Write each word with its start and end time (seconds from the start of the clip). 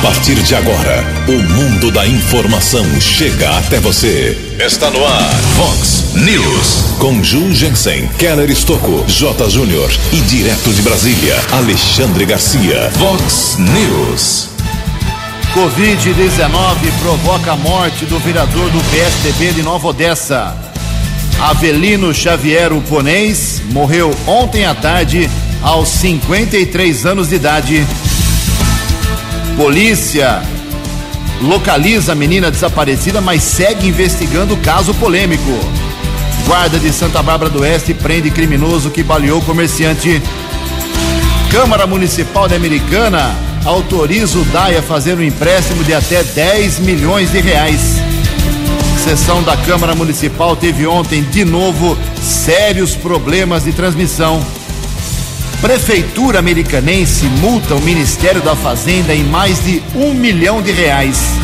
A 0.00 0.02
partir 0.02 0.34
de 0.36 0.54
agora, 0.54 1.04
o 1.28 1.32
mundo 1.52 1.90
da 1.90 2.06
informação 2.06 2.86
chega 2.98 3.50
até 3.58 3.78
você. 3.80 4.34
Está 4.58 4.90
no 4.90 5.04
ar, 5.04 5.30
Fox 5.58 6.14
News. 6.14 6.96
Com 6.98 7.22
Ju 7.22 7.52
Jensen, 7.52 8.08
Keller 8.18 8.48
Estocco, 8.48 9.04
J. 9.06 9.50
Júnior 9.50 9.90
e 10.10 10.16
direto 10.22 10.72
de 10.72 10.80
Brasília, 10.80 11.36
Alexandre 11.52 12.24
Garcia. 12.24 12.90
Fox 12.92 13.58
News. 13.58 14.48
Covid-19 15.52 16.98
provoca 17.02 17.52
a 17.52 17.56
morte 17.56 18.06
do 18.06 18.18
vereador 18.20 18.70
do 18.70 18.82
PSDB 18.90 19.52
de 19.52 19.62
Nova 19.62 19.88
Odessa. 19.88 20.56
Avelino 21.38 22.14
Xavier 22.14 22.72
Uponês 22.72 23.60
morreu 23.70 24.16
ontem 24.26 24.64
à 24.64 24.74
tarde, 24.74 25.28
aos 25.62 25.90
53 25.90 27.04
anos 27.04 27.28
de 27.28 27.34
idade. 27.34 27.86
Polícia 29.60 30.42
localiza 31.42 32.12
a 32.12 32.14
menina 32.14 32.50
desaparecida, 32.50 33.20
mas 33.20 33.42
segue 33.42 33.86
investigando 33.86 34.54
o 34.54 34.56
caso 34.56 34.94
polêmico. 34.94 35.60
Guarda 36.46 36.78
de 36.78 36.90
Santa 36.90 37.22
Bárbara 37.22 37.50
do 37.50 37.60
Oeste 37.60 37.92
prende 37.92 38.30
criminoso 38.30 38.88
que 38.88 39.02
baleou 39.02 39.42
comerciante. 39.42 40.22
Câmara 41.50 41.86
Municipal 41.86 42.48
de 42.48 42.54
Americana 42.54 43.36
autoriza 43.62 44.38
o 44.38 44.44
DAI 44.46 44.78
a 44.78 44.82
fazer 44.82 45.18
um 45.18 45.22
empréstimo 45.22 45.84
de 45.84 45.92
até 45.92 46.22
10 46.22 46.78
milhões 46.78 47.30
de 47.30 47.40
reais. 47.42 47.96
Sessão 49.04 49.42
da 49.42 49.58
Câmara 49.58 49.94
Municipal 49.94 50.56
teve 50.56 50.86
ontem, 50.86 51.22
de 51.22 51.44
novo, 51.44 51.98
sérios 52.22 52.94
problemas 52.96 53.64
de 53.64 53.74
transmissão. 53.74 54.42
Prefeitura 55.60 56.38
americanense 56.38 57.26
multa 57.26 57.74
o 57.74 57.82
Ministério 57.82 58.40
da 58.40 58.56
Fazenda 58.56 59.14
em 59.14 59.22
mais 59.22 59.62
de 59.62 59.82
um 59.94 60.14
milhão 60.14 60.62
de 60.62 60.72
reais. 60.72 61.34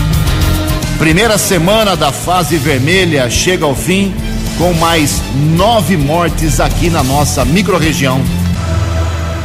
Primeira 0.99 1.37
semana 1.37 1.95
da 1.95 2.11
fase 2.11 2.57
vermelha 2.57 3.29
chega 3.29 3.67
ao 3.67 3.75
fim, 3.75 4.15
com 4.57 4.73
mais 4.73 5.21
nove 5.55 5.99
mortes 5.99 6.61
aqui 6.61 6.89
na 6.89 7.05
nossa 7.05 7.45
microrregião. 7.45 8.23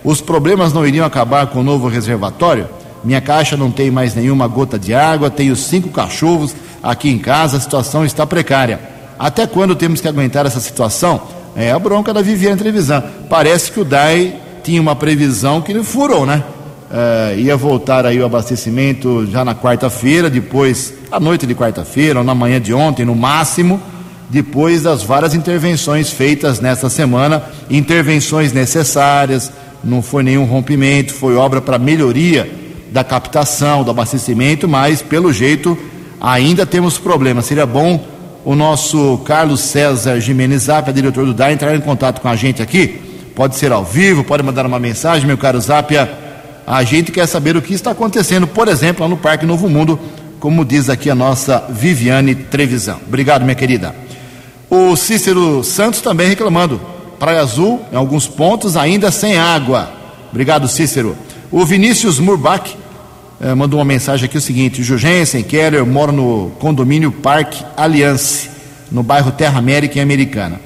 Os 0.05 0.21
problemas 0.21 0.71
não 0.71 0.87
iriam 0.87 1.05
acabar 1.05 1.47
com 1.47 1.59
o 1.59 1.63
novo 1.63 1.89
reservatório? 1.89 2.76
Minha 3.07 3.21
caixa 3.21 3.55
não 3.55 3.71
tem 3.71 3.89
mais 3.89 4.13
nenhuma 4.13 4.49
gota 4.49 4.77
de 4.77 4.93
água, 4.93 5.29
tenho 5.29 5.55
cinco 5.55 5.87
cachorros 5.87 6.53
aqui 6.83 7.09
em 7.09 7.17
casa, 7.17 7.55
a 7.55 7.59
situação 7.61 8.03
está 8.03 8.27
precária. 8.27 8.81
Até 9.17 9.47
quando 9.47 9.77
temos 9.77 10.01
que 10.01 10.09
aguentar 10.09 10.45
essa 10.45 10.59
situação? 10.59 11.21
É 11.55 11.71
a 11.71 11.79
bronca 11.79 12.13
da 12.13 12.21
Viviane 12.21 12.57
Trevisan. 12.57 13.01
Parece 13.29 13.71
que 13.71 13.79
o 13.79 13.85
DAI 13.85 14.35
tinha 14.61 14.81
uma 14.81 14.93
previsão 14.93 15.61
que 15.61 15.71
ele 15.71 15.85
furou, 15.85 16.25
né? 16.25 16.43
Uh, 16.91 17.39
ia 17.39 17.55
voltar 17.55 18.05
aí 18.05 18.19
o 18.19 18.25
abastecimento 18.25 19.25
já 19.27 19.45
na 19.45 19.55
quarta-feira, 19.55 20.29
depois, 20.29 20.93
à 21.09 21.17
noite 21.17 21.47
de 21.47 21.55
quarta-feira, 21.55 22.19
ou 22.19 22.25
na 22.25 22.35
manhã 22.35 22.59
de 22.59 22.73
ontem, 22.73 23.05
no 23.05 23.15
máximo, 23.15 23.81
depois 24.29 24.83
das 24.83 25.01
várias 25.01 25.33
intervenções 25.33 26.11
feitas 26.11 26.59
nesta 26.59 26.89
semana, 26.89 27.41
intervenções 27.69 28.51
necessárias, 28.51 29.49
não 29.81 30.01
foi 30.01 30.23
nenhum 30.23 30.43
rompimento, 30.43 31.13
foi 31.13 31.37
obra 31.37 31.61
para 31.61 31.79
melhoria 31.79 32.66
da 32.97 33.03
captação, 33.03 33.83
do 33.83 33.91
abastecimento, 33.91 34.67
mas 34.67 35.03
pelo 35.03 35.31
jeito 35.31 35.77
ainda 36.19 36.65
temos 36.65 36.97
problemas. 36.97 37.45
Seria 37.45 37.63
bom 37.63 38.03
o 38.43 38.55
nosso 38.55 39.19
Carlos 39.23 39.59
César 39.59 40.19
Jimenez 40.19 40.63
Zapia, 40.63 40.91
diretor 40.91 41.23
do 41.23 41.31
DAI, 41.31 41.53
entrar 41.53 41.75
em 41.75 41.79
contato 41.79 42.19
com 42.19 42.27
a 42.27 42.35
gente 42.35 42.59
aqui. 42.59 42.99
Pode 43.35 43.55
ser 43.55 43.71
ao 43.71 43.85
vivo, 43.85 44.23
pode 44.23 44.41
mandar 44.41 44.65
uma 44.65 44.79
mensagem, 44.79 45.27
meu 45.27 45.37
caro 45.37 45.61
Zapia 45.61 46.25
a 46.65 46.83
gente 46.83 47.11
quer 47.11 47.27
saber 47.27 47.55
o 47.55 47.61
que 47.61 47.75
está 47.75 47.91
acontecendo, 47.91 48.47
por 48.47 48.67
exemplo, 48.67 49.03
lá 49.03 49.07
no 49.07 49.15
Parque 49.15 49.45
Novo 49.45 49.69
Mundo, 49.69 49.97
como 50.39 50.65
diz 50.65 50.89
aqui 50.89 51.07
a 51.07 51.15
nossa 51.15 51.65
Viviane 51.69 52.33
Trevisão. 52.33 52.99
Obrigado, 53.07 53.43
minha 53.43 53.55
querida. 53.55 53.95
O 54.71 54.95
Cícero 54.95 55.63
Santos 55.63 56.01
também 56.01 56.27
reclamando. 56.27 56.81
Praia 57.19 57.41
Azul, 57.41 57.79
em 57.93 57.95
alguns 57.95 58.27
pontos, 58.27 58.75
ainda 58.75 59.11
sem 59.11 59.37
água. 59.37 59.93
Obrigado, 60.29 60.67
Cícero. 60.67 61.15
O 61.49 61.63
Vinícius 61.63 62.19
Murbach 62.19 62.75
eh, 63.39 63.53
mandou 63.53 63.79
uma 63.79 63.85
mensagem 63.85 64.25
aqui 64.25 64.37
o 64.37 64.41
seguinte: 64.41 64.83
Jugensen, 64.83 65.43
Keller, 65.43 65.79
eu 65.79 65.85
moro 65.85 66.11
no 66.11 66.51
condomínio 66.59 67.11
Parque 67.11 67.63
Alliance, 67.75 68.49
no 68.91 69.03
bairro 69.03 69.31
Terra 69.31 69.59
América 69.59 69.99
em 69.99 70.01
Americana. 70.01 70.59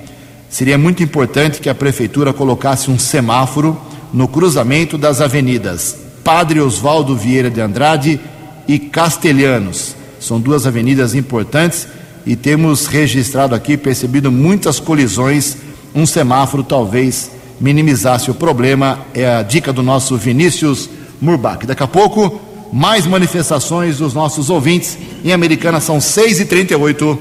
Seria 0.50 0.78
muito 0.78 1.02
importante 1.02 1.62
que 1.62 1.70
a 1.70 1.76
prefeitura 1.76 2.34
colocasse 2.34 2.92
um 2.92 3.00
semáforo 3.00 3.80
no 4.14 4.28
cruzamento 4.28 4.98
das 4.98 5.22
avenidas 5.22 5.98
Padre 6.24 6.60
Oswaldo 6.60 7.16
Vieira 7.16 7.50
de 7.50 7.62
Andrade 7.62 8.20
e 8.68 8.78
Castelhanos. 8.78 9.96
São 10.20 10.40
duas 10.40 10.68
avenidas 10.68 11.16
importantes 11.16 11.88
e 12.26 12.36
temos 12.36 12.86
registrado 12.86 13.56
aqui, 13.56 13.76
percebido 13.76 14.32
muitas 14.32 14.80
colisões. 14.80 15.58
Um 15.96 16.06
semáforo 16.06 16.64
talvez 16.64 17.32
minimizasse 17.60 18.30
o 18.30 18.36
problema. 18.36 19.00
É 19.14 19.36
a 19.36 19.42
dica 19.42 19.74
do 19.74 19.82
nosso 19.82 20.16
Vinícius 20.16 20.90
Murbach. 21.20 21.66
Daqui 21.66 21.84
a 21.84 21.88
pouco, 21.88 22.40
mais 22.72 23.06
manifestações 23.06 23.98
dos 23.98 24.14
nossos 24.14 24.50
ouvintes. 24.50 24.98
Em 25.24 25.32
Americana 25.32 25.80
são 25.80 25.98
6h38. 25.98 27.18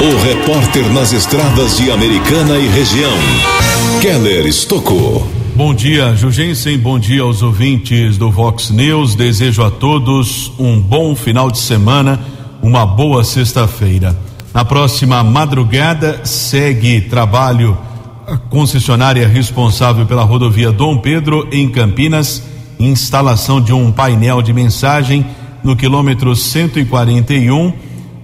O 0.00 0.16
repórter 0.22 0.88
nas 0.92 1.12
estradas 1.12 1.76
de 1.76 1.90
Americana 1.90 2.56
e 2.56 2.68
região, 2.68 3.12
Keller 4.00 4.46
Estocou. 4.46 5.26
Bom 5.56 5.74
dia, 5.74 6.14
Jugensen. 6.14 6.78
Bom 6.78 7.00
dia 7.00 7.22
aos 7.22 7.42
ouvintes 7.42 8.16
do 8.16 8.30
Vox 8.30 8.70
News. 8.70 9.16
Desejo 9.16 9.64
a 9.64 9.72
todos 9.72 10.52
um 10.56 10.80
bom 10.80 11.16
final 11.16 11.50
de 11.50 11.58
semana, 11.58 12.20
uma 12.62 12.86
boa 12.86 13.24
sexta-feira. 13.24 14.16
Na 14.54 14.64
próxima 14.64 15.22
madrugada 15.24 16.20
segue 16.24 17.00
trabalho 17.00 17.76
a 18.24 18.36
concessionária 18.36 19.26
responsável 19.26 20.06
pela 20.06 20.22
rodovia 20.22 20.70
Dom 20.70 20.98
Pedro 20.98 21.48
em 21.50 21.68
Campinas, 21.68 22.42
instalação 22.78 23.60
de 23.60 23.72
um 23.72 23.90
painel 23.90 24.40
de 24.42 24.52
mensagem 24.52 25.26
no 25.62 25.76
quilômetro 25.76 26.34
141 26.34 27.72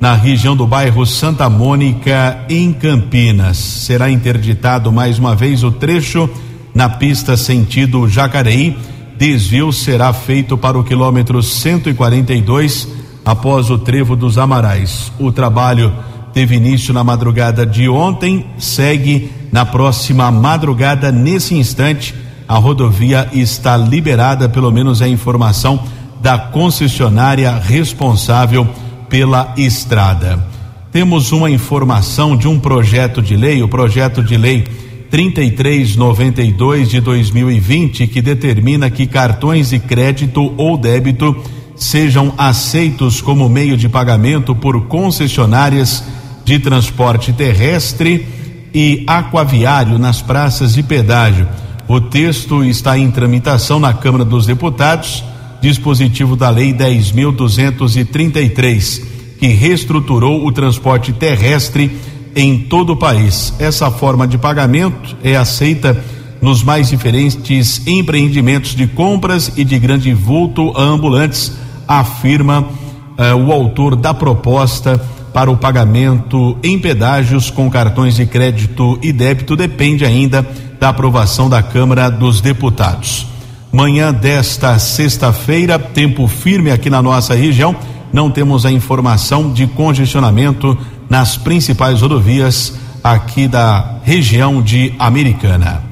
na 0.01 0.15
região 0.15 0.55
do 0.55 0.67
bairro 0.67 1.07
Santa 1.07 1.49
Mônica, 1.49 2.45
em 2.49 2.73
Campinas. 2.73 3.57
Será 3.57 4.11
interditado 4.11 4.93
mais 4.93 5.19
uma 5.19 5.35
vez 5.35 5.65
o 5.65 5.71
trecho 5.71 6.29
na 6.75 6.89
pista 6.89 7.37
sentido 7.37 8.09
Jacareí. 8.09 8.77
Desvio 9.17 9.73
será 9.73 10.13
feito 10.13 10.59
para 10.59 10.79
o 10.79 10.85
quilômetro 10.85 11.43
142 11.43 12.89
após 13.25 13.71
o 13.71 13.79
trevo 13.79 14.15
dos 14.15 14.37
Amarais. 14.37 15.13
O 15.19 15.33
trabalho 15.33 15.93
teve 16.33 16.57
início 16.57 16.93
na 16.93 17.05
madrugada 17.05 17.65
de 17.65 17.89
ontem, 17.89 18.45
segue 18.59 19.31
na 19.53 19.65
próxima 19.65 20.31
madrugada. 20.31 21.13
Nesse 21.13 21.55
instante, 21.55 22.15
a 22.47 22.57
rodovia 22.57 23.29
está 23.33 23.77
liberada, 23.77 24.49
pelo 24.49 24.71
menos 24.71 25.01
é 25.01 25.05
a 25.05 25.09
informação 25.09 25.83
da 26.21 26.39
concessionária 26.39 27.55
responsável 27.57 28.67
pela 29.09 29.53
estrada. 29.57 30.45
Temos 30.91 31.33
uma 31.33 31.51
informação 31.51 32.37
de 32.37 32.47
um 32.47 32.59
projeto 32.59 33.21
de 33.21 33.37
lei, 33.37 33.63
o 33.63 33.69
projeto 33.69 34.23
de 34.23 34.37
lei 34.37 34.65
3392 35.11 36.91
de 36.91 37.01
2020, 37.01 38.07
que 38.07 38.23
determina 38.23 38.91
que 38.91 39.07
cartões 39.07 39.71
de 39.71 39.79
crédito 39.79 40.53
ou 40.57 40.77
débito 40.77 41.37
sejam 41.77 42.33
aceitos 42.39 43.21
como 43.21 43.49
meio 43.49 43.77
de 43.77 43.89
pagamento 43.89 44.55
por 44.55 44.87
concessionárias 44.87 46.05
de 46.45 46.59
transporte 46.59 47.33
terrestre 47.33 48.27
e 48.73 49.05
aquaviário 49.07 49.99
nas 49.99 50.21
praças 50.21 50.75
de 50.75 50.83
pedágio. 50.83 51.49
O 51.87 52.01
texto 52.01 52.65
está 52.65 52.99
em 52.99 53.11
tramitação 53.11 53.79
na 53.79 53.93
Câmara 53.93 54.25
dos 54.25 54.47
Deputados 54.47 55.23
dispositivo 55.65 56.37
da 56.37 56.51
Lei 56.51 56.75
10.233, 56.75 59.03
que 59.39 59.47
reestruturou 59.49 60.47
o 60.47 60.53
transporte 60.53 61.11
terrestre 61.11 61.91
em 62.37 62.59
todo 62.59 62.93
o 62.93 62.97
país. 62.97 63.55
Essa 63.59 63.91
forma 63.91 64.29
de 64.29 64.37
pagamento 64.37 65.17
é 65.25 65.37
aceita 65.37 66.05
nos 66.43 66.63
mais 66.63 66.91
diferentes 66.91 67.81
empreendimentos 67.87 68.75
de 68.75 68.87
compras 68.87 69.51
e 69.57 69.65
de 69.65 69.79
grande 69.79 70.13
vulto 70.13 70.79
ambulantes, 70.79 71.53
afirma 71.89 72.69
eh, 73.17 73.33
o 73.35 73.51
autor 73.51 73.97
da 73.97 74.13
proposta 74.13 74.99
para 75.33 75.51
o 75.51 75.57
pagamento 75.57 76.59
em 76.63 76.79
pedágios 76.79 77.49
com 77.51 77.71
cartões 77.71 78.17
de 78.17 78.27
crédito 78.27 78.99
e 79.03 79.11
débito 79.13 79.57
depende 79.57 80.05
ainda 80.05 80.47
da 80.85 80.91
aprovação 80.91 81.49
da 81.49 81.63
Câmara 81.63 82.11
dos 82.11 82.43
Deputados. 82.43 83.27
Manhã 83.73 84.13
desta 84.13 84.79
sexta-feira, 84.79 85.79
tempo 85.79 86.29
firme 86.29 86.71
aqui 86.71 86.91
na 86.91 87.01
nossa 87.01 87.35
região. 87.35 87.75
Não 88.13 88.31
temos 88.31 88.67
a 88.67 88.71
informação 88.71 89.51
de 89.51 89.67
congestionamento 89.67 90.77
nas 91.09 91.39
principais 91.39 92.03
rodovias 92.03 92.75
aqui 93.03 93.49
da 93.49 93.95
região 94.05 94.61
de 94.61 94.93
Americana. 94.99 95.83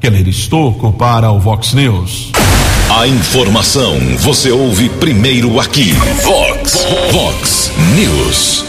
Keller 0.00 0.26
Estocco 0.26 0.92
para 0.94 1.30
o 1.30 1.38
Vox 1.38 1.72
News. 1.72 2.32
A 2.90 3.06
informação 3.06 4.00
você 4.18 4.50
ouve 4.50 4.88
primeiro 4.88 5.60
aqui. 5.60 5.92
Vox, 6.24 6.76
Vox 7.12 7.70
News. 7.94 8.64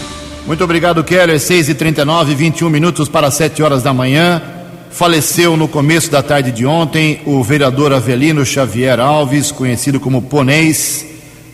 Muito 0.45 0.63
obrigado, 0.63 1.03
Keller. 1.03 1.39
6 1.39 1.69
e 1.69 1.73
39 1.73 2.35
21 2.35 2.69
minutos 2.69 3.09
para 3.09 3.31
7 3.31 3.63
horas 3.63 3.81
da 3.81 3.91
manhã. 3.91 4.60
Faleceu 4.91 5.55
no 5.55 5.67
começo 5.67 6.11
da 6.11 6.21
tarde 6.21 6.51
de 6.51 6.65
ontem 6.65 7.21
o 7.25 7.41
vereador 7.41 7.93
Avelino 7.93 8.45
Xavier 8.45 8.99
Alves, 8.99 9.51
conhecido 9.51 9.99
como 9.99 10.21
Ponês, 10.21 11.05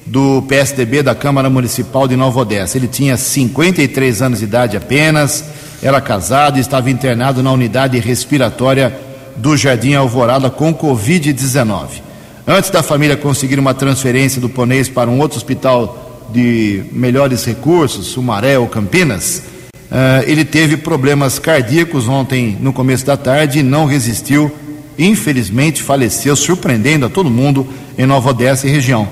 do 0.06 0.42
PSDB 0.44 1.04
da 1.04 1.14
Câmara 1.14 1.50
Municipal 1.50 2.08
de 2.08 2.16
Nova 2.16 2.40
Odessa. 2.40 2.78
Ele 2.78 2.88
tinha 2.88 3.16
53 3.16 4.22
anos 4.22 4.40
de 4.40 4.46
idade 4.46 4.76
apenas, 4.76 5.44
era 5.84 6.02
casado 6.02 6.58
e 6.58 6.62
estava 6.62 6.90
internado 6.90 7.44
na 7.44 7.52
unidade 7.52 8.00
respiratória 8.00 8.98
do 9.36 9.56
Jardim 9.56 9.94
Alvorada 9.94 10.50
com 10.50 10.74
Covid-19. 10.74 12.02
Antes 12.48 12.70
da 12.70 12.82
família 12.82 13.16
conseguir 13.16 13.60
uma 13.60 13.74
transferência 13.74 14.42
do 14.42 14.50
Ponês 14.50 14.90
para 14.90 15.10
um 15.10 15.20
outro 15.20 15.38
hospital 15.38 16.26
de 16.34 16.86
melhores 16.92 17.46
recursos, 17.46 18.08
Sumaré 18.08 18.58
ou 18.58 18.68
Campinas, 18.68 19.44
Uh, 19.90 20.24
ele 20.28 20.44
teve 20.44 20.76
problemas 20.76 21.40
cardíacos 21.40 22.10
ontem, 22.10 22.58
no 22.60 22.74
começo 22.74 23.06
da 23.06 23.16
tarde, 23.16 23.60
e 23.60 23.64
não 23.64 23.86
resistiu. 23.86 24.52
Infelizmente, 25.00 25.82
faleceu, 25.82 26.36
surpreendendo 26.36 27.06
a 27.06 27.10
todo 27.10 27.30
mundo 27.30 27.66
em 27.98 28.06
Nova 28.06 28.32
Odessa 28.32 28.68
e 28.68 28.70
região. 28.70 29.08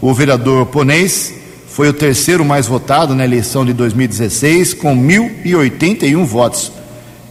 O 0.00 0.14
vereador 0.14 0.66
Ponês 0.66 1.34
foi 1.66 1.88
o 1.88 1.92
terceiro 1.92 2.44
mais 2.44 2.66
votado 2.66 3.14
na 3.14 3.24
eleição 3.24 3.66
de 3.66 3.72
2016, 3.72 4.74
com 4.74 4.96
1.081 4.96 6.24
votos. 6.24 6.72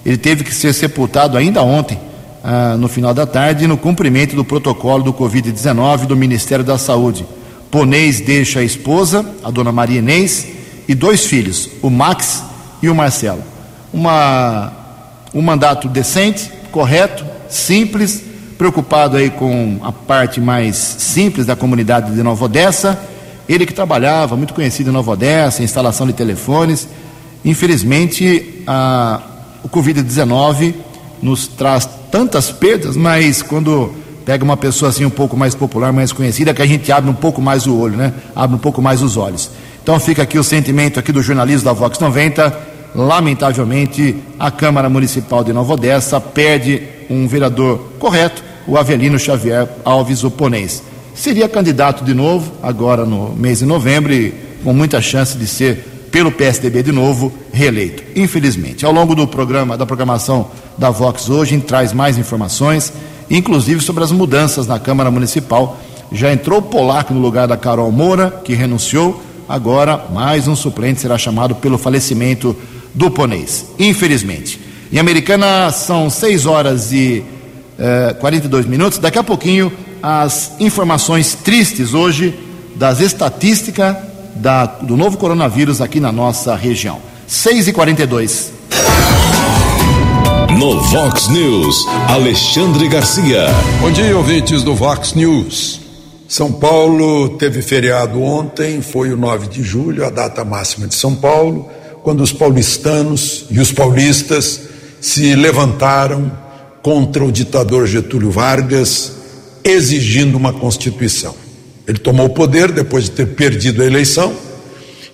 Ele 0.05 0.17
teve 0.17 0.43
que 0.43 0.53
ser 0.53 0.73
sepultado 0.73 1.37
ainda 1.37 1.63
ontem, 1.63 1.97
uh, 2.43 2.77
no 2.77 2.87
final 2.87 3.13
da 3.13 3.25
tarde, 3.25 3.65
no 3.65 3.77
cumprimento 3.77 4.35
do 4.35 4.45
protocolo 4.45 5.01
do 5.01 5.13
Covid-19 5.13 6.05
do 6.05 6.15
Ministério 6.15 6.63
da 6.63 6.77
Saúde. 6.77 7.25
Ponês 7.71 8.19
deixa 8.19 8.59
a 8.59 8.63
esposa, 8.63 9.25
a 9.43 9.49
dona 9.49 9.71
Maria 9.71 9.99
Inês, 9.99 10.45
e 10.87 10.93
dois 10.93 11.25
filhos, 11.25 11.69
o 11.81 11.89
Max 11.89 12.43
e 12.83 12.89
o 12.89 12.93
Marcelo. 12.93 13.41
Uma, 13.93 14.73
um 15.33 15.41
mandato 15.41 15.87
decente, 15.87 16.51
correto, 16.69 17.25
simples, 17.47 18.21
preocupado 18.57 19.15
aí 19.15 19.29
com 19.29 19.79
a 19.81 19.91
parte 19.91 20.41
mais 20.41 20.75
simples 20.75 21.45
da 21.45 21.55
comunidade 21.55 22.13
de 22.13 22.21
Nova 22.21 22.43
Odessa. 22.43 22.99
Ele 23.47 23.65
que 23.65 23.73
trabalhava, 23.73 24.35
muito 24.35 24.53
conhecido 24.53 24.89
em 24.89 24.93
Nova 24.93 25.11
Odessa, 25.11 25.63
instalação 25.63 26.05
de 26.05 26.13
telefones. 26.13 26.87
Infelizmente, 27.45 28.63
a, 28.67 29.21
o 29.63 29.69
Covid-19 29.69 30.73
nos 31.21 31.47
traz 31.47 31.87
tantas 32.11 32.51
perdas, 32.51 32.97
mas 32.97 33.41
quando 33.41 33.93
pega 34.25 34.43
uma 34.43 34.57
pessoa 34.57 34.89
assim 34.89 35.05
um 35.05 35.09
pouco 35.09 35.37
mais 35.37 35.55
popular, 35.55 35.93
mais 35.93 36.11
conhecida, 36.11 36.53
que 36.53 36.61
a 36.61 36.65
gente 36.65 36.91
abre 36.91 37.09
um 37.09 37.15
pouco 37.15 37.41
mais 37.41 37.65
o 37.65 37.77
olho, 37.77 37.95
né? 37.95 38.13
Abre 38.35 38.57
um 38.57 38.59
pouco 38.59 38.81
mais 38.81 39.01
os 39.01 39.15
olhos. 39.15 39.49
Então 39.81 39.97
fica 39.99 40.23
aqui 40.23 40.37
o 40.37 40.43
sentimento 40.43 40.99
aqui 40.99 41.11
do 41.11 41.21
jornalismo 41.21 41.65
da 41.65 41.73
Vox 41.73 41.97
90 41.99 42.72
lamentavelmente, 42.95 44.15
a 44.39 44.51
Câmara 44.51 44.89
Municipal 44.89 45.43
de 45.43 45.53
Nova 45.53 45.73
Odessa 45.73 46.19
perde 46.19 46.83
um 47.09 47.27
vereador 47.27 47.91
correto, 47.99 48.43
o 48.67 48.77
Avelino 48.77 49.19
Xavier 49.19 49.67
Alves 49.83 50.23
Oponês. 50.23 50.83
Seria 51.13 51.49
candidato 51.49 52.03
de 52.03 52.13
novo, 52.13 52.51
agora 52.61 53.05
no 53.05 53.35
mês 53.35 53.59
de 53.59 53.65
novembro, 53.65 54.13
e 54.13 54.33
com 54.63 54.73
muita 54.73 55.01
chance 55.01 55.37
de 55.37 55.45
ser, 55.45 56.09
pelo 56.11 56.31
PSDB 56.31 56.83
de 56.83 56.91
novo, 56.91 57.33
reeleito. 57.51 58.03
Infelizmente. 58.15 58.85
Ao 58.85 58.91
longo 58.91 59.15
do 59.15 59.27
programa, 59.27 59.77
da 59.77 59.85
programação 59.85 60.47
da 60.77 60.89
Vox 60.89 61.29
hoje, 61.29 61.57
traz 61.59 61.91
mais 61.91 62.17
informações, 62.17 62.93
inclusive 63.29 63.81
sobre 63.81 64.03
as 64.03 64.11
mudanças 64.11 64.67
na 64.67 64.79
Câmara 64.79 65.09
Municipal. 65.09 65.79
Já 66.11 66.31
entrou 66.31 66.59
o 66.59 66.63
Polaco 66.63 67.13
no 67.13 67.19
lugar 67.19 67.47
da 67.47 67.57
Carol 67.57 67.91
Moura, 67.91 68.41
que 68.43 68.53
renunciou. 68.53 69.21
Agora, 69.49 70.05
mais 70.11 70.47
um 70.47 70.55
suplente 70.55 71.01
será 71.01 71.17
chamado 71.17 71.55
pelo 71.55 71.77
falecimento 71.77 72.55
do 72.93 73.09
Ponês, 73.09 73.65
infelizmente. 73.79 74.59
Em 74.91 74.99
Americana 74.99 75.71
são 75.71 76.09
6 76.09 76.45
horas 76.45 76.91
e 76.91 77.23
eh, 77.79 78.15
42 78.19 78.65
minutos. 78.65 78.99
Daqui 78.99 79.17
a 79.17 79.23
pouquinho, 79.23 79.73
as 80.01 80.51
informações 80.59 81.33
tristes 81.33 81.93
hoje 81.93 82.37
das 82.75 82.99
estatísticas 82.99 83.95
da, 84.35 84.65
do 84.65 84.95
novo 84.95 85.17
coronavírus 85.17 85.81
aqui 85.81 85.99
na 85.99 86.11
nossa 86.11 86.55
região. 86.55 86.99
6 87.27 87.69
e 87.69 87.73
42 87.73 88.51
No 90.59 90.79
Vox 90.81 91.27
News, 91.29 91.87
Alexandre 92.09 92.87
Garcia. 92.87 93.47
Bom 93.81 93.91
dia, 93.91 94.15
ouvintes 94.15 94.61
do 94.61 94.75
Vox 94.75 95.13
News. 95.13 95.81
São 96.27 96.51
Paulo 96.51 97.37
teve 97.37 97.61
feriado 97.61 98.21
ontem, 98.21 98.81
foi 98.81 99.11
o 99.11 99.17
9 99.17 99.47
de 99.47 99.63
julho, 99.63 100.05
a 100.05 100.09
data 100.09 100.43
máxima 100.43 100.87
de 100.87 100.95
São 100.95 101.15
Paulo 101.15 101.69
quando 102.03 102.21
os 102.21 102.33
paulistanos 102.33 103.45
e 103.49 103.59
os 103.59 103.71
paulistas 103.71 104.59
se 104.99 105.35
levantaram 105.35 106.31
contra 106.83 107.23
o 107.23 107.31
ditador 107.31 107.87
Getúlio 107.87 108.29
Vargas, 108.29 109.13
exigindo 109.63 110.37
uma 110.37 110.51
Constituição. 110.51 111.33
Ele 111.87 111.97
tomou 111.97 112.25
o 112.25 112.29
poder 112.29 112.71
depois 112.71 113.05
de 113.05 113.11
ter 113.11 113.27
perdido 113.27 113.81
a 113.81 113.85
eleição 113.85 114.33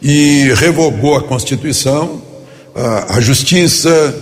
e 0.01 0.51
revogou 0.55 1.15
a 1.15 1.22
Constituição, 1.22 2.22
a, 3.08 3.22
Justiça, 3.22 4.15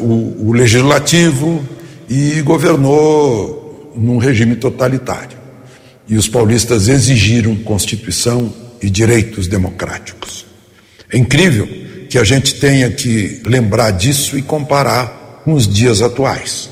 o, 0.00 0.52
Legislativo 0.52 1.64
e 2.08 2.42
governou 2.42 3.92
num 3.96 4.18
regime 4.18 4.56
totalitário. 4.56 5.38
E 6.08 6.16
os 6.16 6.26
paulistas 6.26 6.88
exigiram 6.88 7.54
Constituição 7.54 8.52
e 8.82 8.90
direitos 8.90 9.46
democráticos. 9.46 10.44
É 11.12 11.16
incrível 11.16 11.68
que 12.10 12.18
a 12.18 12.24
gente 12.24 12.56
tenha 12.56 12.90
que 12.90 13.40
lembrar 13.46 13.92
disso 13.92 14.36
e 14.36 14.42
comparar 14.42 15.42
com 15.44 15.54
os 15.54 15.66
dias 15.66 16.02
atuais, 16.02 16.68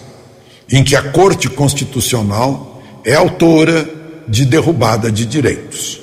em 0.68 0.82
que 0.82 0.96
a 0.96 1.02
Corte 1.02 1.48
Constitucional 1.48 2.82
é 3.04 3.14
autora 3.14 3.88
de 4.26 4.44
derrubada 4.44 5.12
de 5.12 5.24
direitos. 5.24 6.00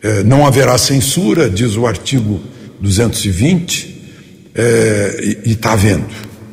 É, 0.00 0.22
não 0.22 0.46
haverá 0.46 0.78
censura, 0.78 1.50
diz 1.50 1.76
o 1.76 1.86
artigo 1.86 2.40
220, 2.80 4.00
é, 4.54 5.36
e 5.44 5.50
está 5.50 5.72
havendo. 5.72 6.06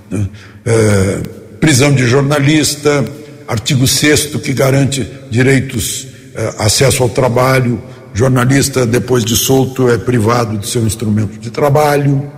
Né? 0.09 0.27
É, 0.65 1.19
prisão 1.59 1.93
de 1.93 2.07
jornalista, 2.07 3.05
artigo 3.47 3.87
6 3.87 4.35
que 4.37 4.51
garante 4.51 5.07
direitos, 5.29 6.07
é, 6.35 6.55
acesso 6.57 7.03
ao 7.03 7.09
trabalho, 7.09 7.81
jornalista 8.17 8.83
depois 8.83 9.23
de 9.23 9.35
solto 9.35 9.89
é 9.89 9.97
privado 9.97 10.57
de 10.57 10.67
seu 10.67 10.83
instrumento 10.85 11.37
de 11.39 11.51
trabalho, 11.51 12.31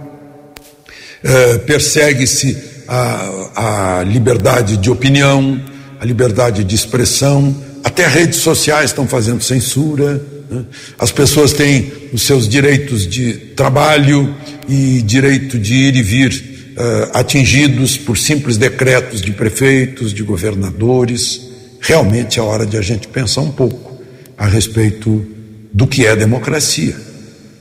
é, 1.24 1.57
persegue-se 1.59 2.57
a, 2.86 4.00
a 4.00 4.03
liberdade 4.03 4.75
de 4.75 4.91
opinião, 4.91 5.59
a 6.00 6.05
liberdade 6.05 6.65
de 6.65 6.75
expressão, 6.75 7.55
até 7.81 8.05
redes 8.07 8.39
sociais 8.39 8.89
estão 8.89 9.07
fazendo 9.07 9.41
censura. 9.41 10.21
Né? 10.50 10.65
As 10.98 11.13
pessoas 11.13 11.53
têm 11.53 11.91
os 12.12 12.24
seus 12.24 12.48
direitos 12.48 13.07
de 13.07 13.33
trabalho 13.55 14.36
e 14.67 15.01
direito 15.01 15.57
de 15.57 15.74
ir 15.75 15.95
e 15.95 16.01
vir 16.01 16.31
uh, 16.31 17.17
atingidos 17.17 17.95
por 17.95 18.17
simples 18.17 18.57
decretos 18.57 19.21
de 19.21 19.31
prefeitos, 19.31 20.13
de 20.13 20.24
governadores. 20.24 21.41
Realmente 21.79 22.38
é 22.38 22.41
hora 22.41 22.65
de 22.65 22.75
a 22.75 22.81
gente 22.81 23.07
pensar 23.07 23.41
um 23.41 23.51
pouco 23.51 23.98
a 24.38 24.45
respeito 24.45 25.38
do 25.72 25.88
que 25.88 26.06
é 26.06 26.16
democracia, 26.16 26.96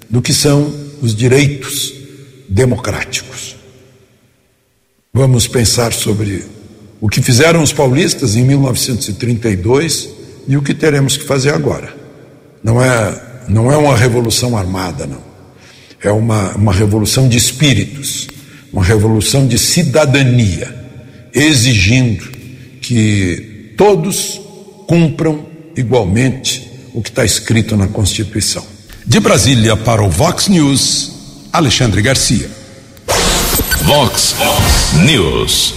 do 0.08 0.22
que 0.22 0.32
são 0.32 0.72
os 1.00 1.14
direitos 1.14 1.94
democráticos. 2.48 3.56
Vamos 5.12 5.46
pensar 5.46 5.92
sobre 5.92 6.44
o 7.00 7.08
que 7.08 7.22
fizeram 7.22 7.62
os 7.62 7.72
paulistas 7.72 8.36
em 8.36 8.44
1932 8.44 10.08
e 10.46 10.56
o 10.56 10.62
que 10.62 10.74
teremos 10.74 11.16
que 11.16 11.24
fazer 11.24 11.52
agora. 11.52 11.94
Não 12.62 12.82
é, 12.82 13.44
não 13.48 13.70
é 13.70 13.76
uma 13.76 13.96
revolução 13.96 14.56
armada, 14.56 15.06
não. 15.06 15.22
É 16.02 16.10
uma, 16.10 16.54
uma 16.54 16.72
revolução 16.72 17.28
de 17.28 17.36
espíritos, 17.36 18.28
uma 18.72 18.84
revolução 18.84 19.46
de 19.46 19.58
cidadania, 19.58 20.74
exigindo 21.34 22.28
que 22.80 23.74
todos 23.76 24.40
cumpram 24.86 25.46
igualmente 25.76 26.67
o 26.94 27.02
que 27.02 27.08
está 27.08 27.24
escrito 27.24 27.76
na 27.76 27.86
Constituição. 27.86 28.64
De 29.06 29.20
Brasília 29.20 29.76
para 29.76 30.02
o 30.02 30.10
Vox 30.10 30.48
News, 30.48 31.12
Alexandre 31.52 32.02
Garcia. 32.02 32.50
Vox 33.82 34.36
News. 35.04 35.74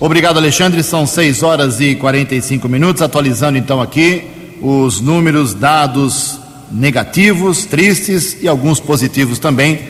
Obrigado, 0.00 0.38
Alexandre. 0.38 0.82
São 0.82 1.06
6 1.06 1.42
horas 1.42 1.80
e 1.80 1.94
45 1.94 2.68
minutos. 2.68 3.00
Atualizando 3.00 3.56
então 3.56 3.80
aqui 3.80 4.24
os 4.60 5.00
números, 5.00 5.54
dados 5.54 6.38
negativos, 6.70 7.64
tristes 7.64 8.36
e 8.42 8.48
alguns 8.48 8.80
positivos 8.80 9.38
também 9.38 9.80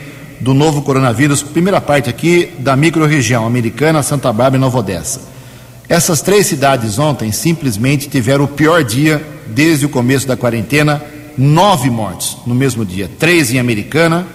do 0.40 0.52
novo 0.52 0.82
coronavírus. 0.82 1.42
Primeira 1.42 1.80
parte 1.80 2.10
aqui 2.10 2.50
da 2.58 2.76
microrregião 2.76 3.46
americana, 3.46 4.02
Santa 4.02 4.32
Bárbara 4.32 4.56
e 4.56 4.60
Nova 4.60 4.78
Odessa. 4.78 5.33
Essas 5.88 6.22
três 6.22 6.46
cidades 6.46 6.98
ontem 6.98 7.30
simplesmente 7.30 8.08
tiveram 8.08 8.44
o 8.44 8.48
pior 8.48 8.82
dia 8.82 9.24
desde 9.46 9.84
o 9.84 9.88
começo 9.88 10.26
da 10.26 10.36
quarentena. 10.36 11.02
Nove 11.36 11.90
mortes 11.90 12.36
no 12.46 12.54
mesmo 12.54 12.84
dia. 12.84 13.10
Três 13.18 13.52
em 13.52 13.58
Americana, 13.58 14.26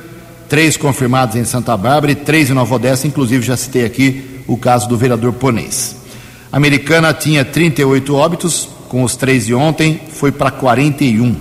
três 0.47 0.77
confirmados 0.77 1.35
em 1.35 1.45
Santa 1.45 1.75
Bárbara 1.75 2.11
e 2.11 2.15
três 2.15 2.49
em 2.49 2.53
Nova 2.53 2.75
Odessa. 2.75 3.07
Inclusive, 3.07 3.45
já 3.45 3.57
citei 3.57 3.85
aqui 3.85 4.41
o 4.47 4.57
caso 4.57 4.87
do 4.87 4.97
vereador 4.97 5.33
Ponês. 5.33 5.95
Americana 6.51 7.13
tinha 7.13 7.45
38 7.45 8.15
óbitos, 8.15 8.67
com 8.87 9.03
os 9.03 9.15
três 9.15 9.45
de 9.45 9.53
ontem, 9.53 10.01
foi 10.11 10.31
para 10.31 10.51
41. 10.51 11.35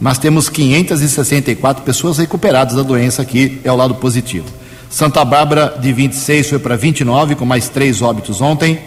Mas 0.00 0.18
temos 0.18 0.48
564 0.48 1.84
pessoas 1.84 2.18
recuperadas 2.18 2.74
da 2.74 2.82
doença 2.82 3.22
aqui, 3.22 3.60
é 3.64 3.70
o 3.70 3.76
lado 3.76 3.94
positivo. 3.96 4.46
Santa 4.88 5.24
Bárbara, 5.24 5.78
de 5.80 5.92
26, 5.92 6.48
foi 6.48 6.58
para 6.58 6.76
29, 6.76 7.36
com 7.36 7.44
mais 7.44 7.68
três 7.68 8.02
óbitos 8.02 8.40
ontem. 8.40 8.78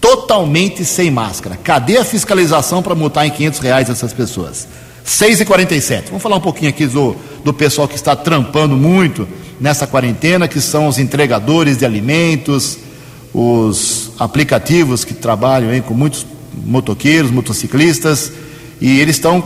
totalmente 0.00 0.84
sem 0.84 1.10
máscara. 1.10 1.56
Cadê 1.56 1.98
a 1.98 2.04
fiscalização 2.04 2.82
para 2.82 2.94
multar 2.94 3.24
em 3.24 3.30
500 3.30 3.60
reais 3.60 3.90
essas 3.90 4.12
pessoas? 4.12 4.66
6h47. 5.06 6.06
Vamos 6.06 6.22
falar 6.22 6.36
um 6.36 6.40
pouquinho 6.40 6.70
aqui 6.70 6.86
do, 6.86 7.14
do 7.44 7.52
pessoal 7.52 7.86
que 7.86 7.94
está 7.94 8.16
trampando 8.16 8.76
muito 8.76 9.28
nessa 9.60 9.86
quarentena, 9.86 10.48
que 10.48 10.60
são 10.60 10.88
os 10.88 10.98
entregadores 10.98 11.78
de 11.78 11.84
alimentos, 11.84 12.78
os 13.34 14.12
aplicativos 14.18 15.04
que 15.04 15.14
trabalham 15.14 15.80
com 15.80 15.94
muitos 15.94 16.26
motoqueiros, 16.64 17.30
motociclistas, 17.30 18.32
e 18.80 19.00
eles 19.00 19.16
estão, 19.16 19.42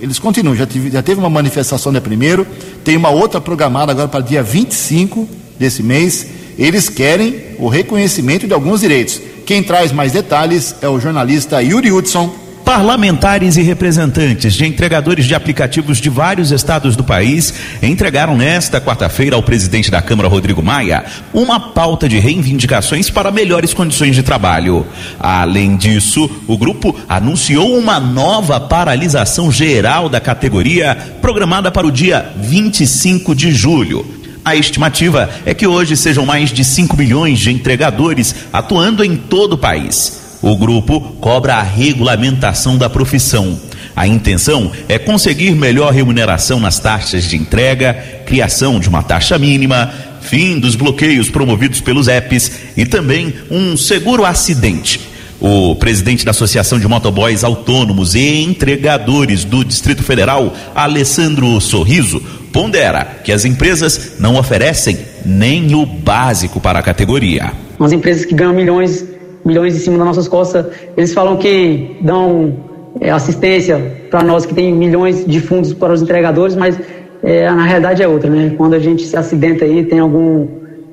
eles 0.00 0.18
continuam, 0.18 0.56
já, 0.56 0.66
tive, 0.66 0.90
já 0.90 1.02
teve 1.02 1.20
uma 1.20 1.28
manifestação 1.28 1.92
dia 1.92 2.00
primeiro, 2.00 2.46
tem 2.82 2.96
uma 2.96 3.10
outra 3.10 3.40
programada 3.40 3.92
agora 3.92 4.08
para 4.08 4.20
dia 4.20 4.42
25 4.42 5.28
desse 5.58 5.82
mês, 5.82 6.26
eles 6.58 6.88
querem 6.88 7.56
o 7.58 7.68
reconhecimento 7.68 8.46
de 8.46 8.54
alguns 8.54 8.80
direitos. 8.80 9.20
Quem 9.44 9.62
traz 9.62 9.92
mais 9.92 10.12
detalhes 10.12 10.76
é 10.80 10.88
o 10.88 11.00
jornalista 11.00 11.62
Yuri 11.62 11.90
Hudson. 11.90 12.32
Parlamentares 12.70 13.56
e 13.56 13.62
representantes 13.62 14.54
de 14.54 14.64
entregadores 14.64 15.24
de 15.26 15.34
aplicativos 15.34 15.98
de 15.98 16.08
vários 16.08 16.52
estados 16.52 16.94
do 16.94 17.02
país 17.02 17.52
entregaram 17.82 18.36
nesta 18.36 18.80
quarta-feira 18.80 19.34
ao 19.34 19.42
presidente 19.42 19.90
da 19.90 20.00
Câmara, 20.00 20.28
Rodrigo 20.28 20.62
Maia, 20.62 21.04
uma 21.34 21.58
pauta 21.58 22.08
de 22.08 22.20
reivindicações 22.20 23.10
para 23.10 23.32
melhores 23.32 23.74
condições 23.74 24.14
de 24.14 24.22
trabalho. 24.22 24.86
Além 25.18 25.76
disso, 25.76 26.30
o 26.46 26.56
grupo 26.56 26.94
anunciou 27.08 27.76
uma 27.76 27.98
nova 27.98 28.60
paralisação 28.60 29.50
geral 29.50 30.08
da 30.08 30.20
categoria, 30.20 30.96
programada 31.20 31.72
para 31.72 31.88
o 31.88 31.90
dia 31.90 32.30
25 32.36 33.34
de 33.34 33.50
julho. 33.50 34.06
A 34.44 34.54
estimativa 34.54 35.28
é 35.44 35.52
que 35.52 35.66
hoje 35.66 35.96
sejam 35.96 36.24
mais 36.24 36.50
de 36.50 36.64
5 36.64 36.96
milhões 36.96 37.40
de 37.40 37.50
entregadores 37.50 38.32
atuando 38.52 39.02
em 39.02 39.16
todo 39.16 39.54
o 39.54 39.58
país. 39.58 40.19
O 40.42 40.56
grupo 40.56 41.00
cobra 41.20 41.56
a 41.56 41.62
regulamentação 41.62 42.78
da 42.78 42.88
profissão. 42.88 43.58
A 43.94 44.06
intenção 44.06 44.72
é 44.88 44.98
conseguir 44.98 45.50
melhor 45.52 45.92
remuneração 45.92 46.58
nas 46.58 46.78
taxas 46.78 47.24
de 47.24 47.36
entrega, 47.36 47.94
criação 48.24 48.80
de 48.80 48.88
uma 48.88 49.02
taxa 49.02 49.38
mínima, 49.38 49.92
fim 50.22 50.58
dos 50.58 50.74
bloqueios 50.74 51.28
promovidos 51.28 51.80
pelos 51.80 52.08
apps 52.08 52.52
e 52.76 52.86
também 52.86 53.34
um 53.50 53.76
seguro 53.76 54.24
acidente. 54.24 55.00
O 55.40 55.74
presidente 55.74 56.24
da 56.24 56.32
Associação 56.32 56.78
de 56.78 56.86
Motoboys 56.86 57.44
Autônomos 57.44 58.14
e 58.14 58.42
Entregadores 58.42 59.42
do 59.42 59.64
Distrito 59.64 60.02
Federal, 60.02 60.54
Alessandro 60.74 61.58
Sorriso, 61.60 62.20
pondera 62.52 63.04
que 63.24 63.32
as 63.32 63.44
empresas 63.44 64.12
não 64.18 64.36
oferecem 64.36 64.98
nem 65.24 65.74
o 65.74 65.86
básico 65.86 66.60
para 66.60 66.78
a 66.78 66.82
categoria. 66.82 67.52
As 67.78 67.92
empresas 67.92 68.26
que 68.26 68.34
ganham 68.34 68.52
milhões, 68.52 69.02
milhões 69.44 69.74
em 69.74 69.78
cima 69.78 69.98
das 69.98 70.06
nossas 70.06 70.28
costas, 70.28 70.66
eles 70.96 71.12
falam 71.12 71.36
que 71.36 71.96
dão 72.00 72.54
é, 73.00 73.10
assistência 73.10 73.78
para 74.10 74.22
nós 74.22 74.44
que 74.46 74.54
tem 74.54 74.72
milhões 74.72 75.24
de 75.24 75.40
fundos 75.40 75.72
para 75.72 75.92
os 75.92 76.02
entregadores, 76.02 76.56
mas 76.56 76.78
é, 77.22 77.50
na 77.50 77.64
realidade 77.64 78.02
é 78.02 78.08
outra, 78.08 78.30
né? 78.30 78.54
Quando 78.56 78.74
a 78.74 78.78
gente 78.78 79.02
se 79.02 79.16
acidenta 79.16 79.64
aí, 79.64 79.84
tem 79.84 79.98
algum 79.98 80.46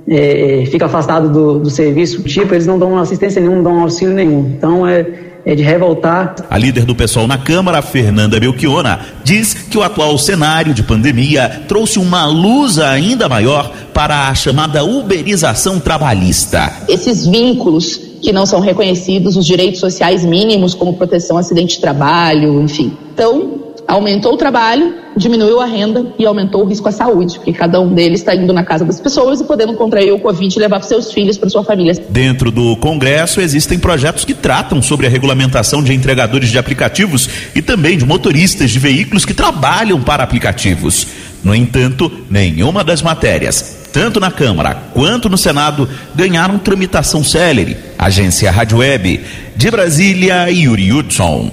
é, 0.10 0.64
fica 0.72 0.86
afastado 0.86 1.30
do, 1.30 1.60
do 1.60 1.70
serviço, 1.70 2.24
tipo, 2.24 2.54
eles 2.54 2.66
não 2.66 2.80
dão 2.80 2.98
assistência 2.98 3.42
nenhuma, 3.42 3.58
não 3.58 3.64
dão 3.64 3.82
auxílio 3.82 4.14
nenhum. 4.14 4.54
Então 4.58 4.88
é, 4.88 5.06
é 5.46 5.54
de 5.54 5.64
revoltar. 5.64 6.36
A 6.50 6.58
líder 6.58 6.86
do 6.86 6.96
pessoal 6.96 7.28
na 7.28 7.38
Câmara, 7.38 7.82
Fernanda 7.82 8.40
Belchiona, 8.40 9.02
diz 9.24 9.54
que 9.54 9.78
o 9.78 9.84
atual 9.84 10.18
cenário 10.18 10.74
de 10.74 10.82
pandemia 10.82 11.64
trouxe 11.68 12.00
uma 12.00 12.26
luz 12.26 12.80
ainda 12.80 13.28
maior 13.28 13.74
para 13.94 14.30
a 14.30 14.36
chamada 14.36 14.84
uberização 14.84 15.80
trabalhista. 15.80 16.72
Esses 16.88 17.26
vínculos 17.28 18.07
que 18.22 18.32
não 18.32 18.46
são 18.46 18.60
reconhecidos, 18.60 19.36
os 19.36 19.46
direitos 19.46 19.80
sociais 19.80 20.24
mínimos, 20.26 20.74
como 20.74 20.94
proteção 20.94 21.38
acidente 21.38 21.76
de 21.76 21.82
trabalho, 21.82 22.62
enfim. 22.62 22.96
Então, 23.14 23.68
aumentou 23.88 24.34
o 24.34 24.38
trabalho, 24.38 24.94
diminuiu 25.16 25.62
a 25.62 25.66
renda 25.66 26.14
e 26.20 26.26
aumentou 26.26 26.64
o 26.64 26.68
risco 26.68 26.90
à 26.90 26.92
saúde, 26.92 27.38
porque 27.38 27.54
cada 27.54 27.80
um 27.80 27.94
deles 27.94 28.20
está 28.20 28.36
indo 28.36 28.52
na 28.52 28.64
casa 28.64 28.84
das 28.84 29.00
pessoas 29.00 29.40
e 29.40 29.46
podendo 29.46 29.74
contrair 29.74 30.12
o 30.12 30.20
Covid 30.20 30.54
e 30.54 30.60
levar 30.60 30.80
para 30.80 30.88
seus 30.88 31.12
filhos, 31.12 31.38
para 31.38 31.50
sua 31.50 31.64
família. 31.64 31.96
Dentro 32.10 32.52
do 32.52 32.76
Congresso 32.78 33.40
existem 33.40 33.80
projetos 33.80 34.26
que 34.26 34.34
tratam 34.34 34.82
sobre 34.82 35.08
a 35.08 35.10
regulamentação 35.10 35.82
de 35.82 35.94
entregadores 35.94 36.50
de 36.50 36.58
aplicativos 36.58 37.30
e 37.56 37.62
também 37.62 37.98
de 37.98 38.06
motoristas 38.06 38.72
de 38.72 38.80
veículos 38.80 39.24
que 39.24 39.34
trabalham 39.34 40.02
para 40.02 40.24
aplicativos. 40.24 41.08
No 41.44 41.56
entanto, 41.56 42.12
nenhuma 42.30 42.84
das 42.84 43.02
matérias, 43.02 43.88
tanto 43.94 44.20
na 44.20 44.30
Câmara 44.30 44.84
quanto 44.94 45.30
no 45.30 45.38
Senado, 45.38 45.88
ganharam 46.14 46.58
tramitação 46.58 47.24
célere. 47.24 47.78
Agência 47.98 48.52
Rádio 48.52 48.78
Web, 48.78 49.26
de 49.56 49.72
Brasília, 49.72 50.48
Yuri 50.52 50.94
Hudson. 50.94 51.52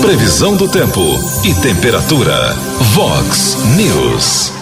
Previsão 0.00 0.56
do 0.56 0.66
tempo 0.68 1.00
e 1.44 1.52
temperatura. 1.54 2.54
Vox 2.94 3.58
News. 3.76 4.52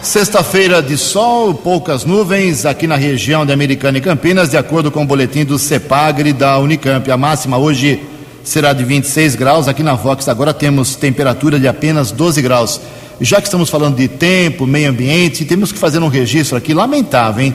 Sexta-feira 0.00 0.80
de 0.80 0.96
sol, 0.96 1.52
poucas 1.52 2.06
nuvens 2.06 2.64
aqui 2.64 2.86
na 2.86 2.96
região 2.96 3.44
de 3.44 3.52
Americana 3.52 3.98
e 3.98 4.00
Campinas, 4.00 4.48
de 4.48 4.56
acordo 4.56 4.90
com 4.90 5.02
o 5.02 5.06
boletim 5.06 5.44
do 5.44 5.58
CEPAGRE 5.58 6.32
da 6.32 6.58
Unicamp. 6.58 7.10
A 7.10 7.16
máxima 7.18 7.58
hoje 7.58 8.00
será 8.42 8.72
de 8.72 8.84
26 8.84 9.34
graus. 9.34 9.68
Aqui 9.68 9.82
na 9.82 9.94
Vox 9.94 10.28
agora 10.28 10.54
temos 10.54 10.96
temperatura 10.96 11.60
de 11.60 11.68
apenas 11.68 12.10
12 12.10 12.40
graus. 12.40 12.80
Já 13.20 13.36
que 13.36 13.48
estamos 13.48 13.68
falando 13.68 13.96
de 13.96 14.08
tempo, 14.08 14.66
meio 14.66 14.88
ambiente, 14.88 15.44
temos 15.44 15.72
que 15.72 15.78
fazer 15.78 15.98
um 15.98 16.08
registro 16.08 16.56
aqui 16.56 16.72
lamentável, 16.72 17.44
hein? 17.44 17.54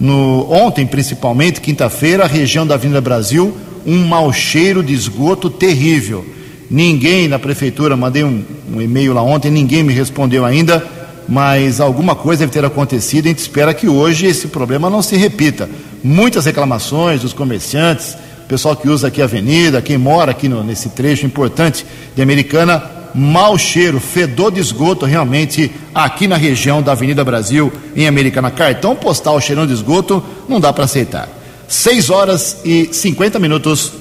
No, 0.00 0.50
ontem, 0.50 0.86
principalmente, 0.86 1.60
quinta-feira, 1.60 2.24
a 2.24 2.26
região 2.26 2.66
da 2.66 2.74
Avenida 2.74 3.02
Brasil, 3.02 3.54
um 3.86 4.06
mau 4.06 4.32
cheiro 4.32 4.82
de 4.82 4.94
esgoto 4.94 5.50
terrível. 5.50 6.24
Ninguém 6.70 7.28
na 7.28 7.38
prefeitura, 7.38 7.96
mandei 7.96 8.24
um, 8.24 8.42
um 8.72 8.80
e-mail 8.80 9.12
lá 9.12 9.22
ontem, 9.22 9.50
ninguém 9.50 9.82
me 9.82 9.92
respondeu 9.92 10.44
ainda, 10.44 10.82
mas 11.28 11.80
alguma 11.80 12.14
coisa 12.14 12.40
deve 12.40 12.52
ter 12.52 12.64
acontecido. 12.64 13.26
A 13.26 13.28
gente 13.28 13.40
espera 13.40 13.74
que 13.74 13.88
hoje 13.88 14.26
esse 14.26 14.48
problema 14.48 14.88
não 14.88 15.02
se 15.02 15.16
repita. 15.16 15.68
Muitas 16.02 16.46
reclamações 16.46 17.20
dos 17.20 17.34
comerciantes, 17.34 18.16
pessoal 18.48 18.74
que 18.74 18.88
usa 18.88 19.08
aqui 19.08 19.20
a 19.20 19.26
avenida, 19.26 19.82
quem 19.82 19.98
mora 19.98 20.30
aqui 20.30 20.48
no, 20.48 20.64
nesse 20.64 20.88
trecho 20.88 21.26
importante 21.26 21.84
de 22.16 22.22
Americana, 22.22 22.82
mau 23.14 23.58
cheiro, 23.58 24.00
fedor 24.00 24.52
de 24.52 24.60
esgoto 24.60 25.06
realmente 25.06 25.70
aqui 25.94 26.26
na 26.26 26.36
região 26.36 26.82
da 26.82 26.92
Avenida 26.92 27.24
Brasil, 27.24 27.72
em 27.96 28.06
Americana. 28.06 28.50
Cartão 28.50 28.94
postal 28.96 29.40
cheirando 29.40 29.68
de 29.68 29.74
esgoto, 29.74 30.22
não 30.48 30.60
dá 30.60 30.72
para 30.72 30.84
aceitar. 30.84 31.28
6 31.68 32.10
horas 32.10 32.58
e 32.64 32.88
50 32.92 33.38
minutos. 33.38 33.92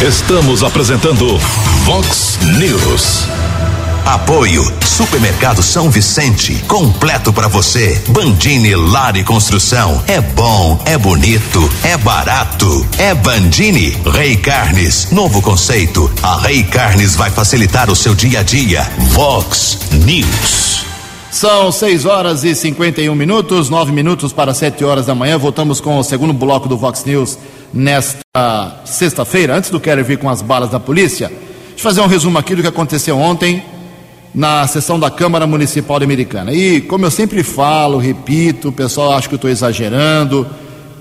Estamos 0.00 0.62
apresentando 0.62 1.38
Vox 1.84 2.38
News. 2.58 3.26
Apoio 4.04 4.62
Supermercado 4.84 5.62
São 5.62 5.90
Vicente, 5.90 6.62
completo 6.66 7.32
para 7.32 7.48
você. 7.48 8.02
Bandini 8.08 8.74
Lar 8.74 9.16
e 9.16 9.24
Construção, 9.24 10.02
é 10.06 10.20
bom, 10.20 10.80
é 10.84 10.98
bonito, 10.98 11.70
é 11.84 11.96
barato. 11.96 12.86
É 12.98 13.14
Bandini 13.14 13.96
Rei 14.04 14.36
Carnes, 14.36 15.10
novo 15.10 15.40
conceito. 15.40 16.10
A 16.22 16.38
Rei 16.40 16.62
Carnes 16.64 17.14
vai 17.14 17.30
facilitar 17.30 17.90
o 17.90 17.96
seu 17.96 18.14
dia 18.14 18.40
a 18.40 18.42
dia. 18.42 18.82
Vox 19.12 19.78
News. 19.92 20.84
São 21.30 21.72
6 21.72 22.04
horas 22.04 22.44
e 22.44 22.54
51 22.54 23.14
minutos, 23.14 23.70
9 23.70 23.90
minutos 23.92 24.32
para 24.32 24.52
7 24.52 24.84
horas 24.84 25.06
da 25.06 25.14
manhã. 25.14 25.38
Voltamos 25.38 25.80
com 25.80 25.98
o 25.98 26.04
segundo 26.04 26.32
bloco 26.32 26.68
do 26.68 26.76
Vox 26.76 27.04
News 27.04 27.38
nesta 27.72 28.82
sexta-feira, 28.84 29.56
antes 29.56 29.70
do 29.70 29.80
Quero 29.80 30.04
vir 30.04 30.18
com 30.18 30.28
as 30.28 30.42
balas 30.42 30.70
da 30.70 30.78
polícia. 30.78 31.28
Deixa 31.28 31.78
eu 31.78 31.82
fazer 31.82 32.00
um 32.02 32.06
resumo 32.06 32.36
aqui 32.36 32.54
do 32.54 32.60
que 32.60 32.68
aconteceu 32.68 33.18
ontem 33.18 33.71
na 34.34 34.66
sessão 34.66 34.98
da 34.98 35.10
Câmara 35.10 35.46
Municipal 35.46 35.98
de 35.98 36.04
Americana. 36.04 36.52
E, 36.52 36.80
como 36.80 37.04
eu 37.04 37.10
sempre 37.10 37.42
falo, 37.42 37.98
repito, 37.98 38.68
o 38.68 38.72
pessoal 38.72 39.12
acha 39.12 39.28
que 39.28 39.34
eu 39.34 39.36
estou 39.36 39.50
exagerando, 39.50 40.46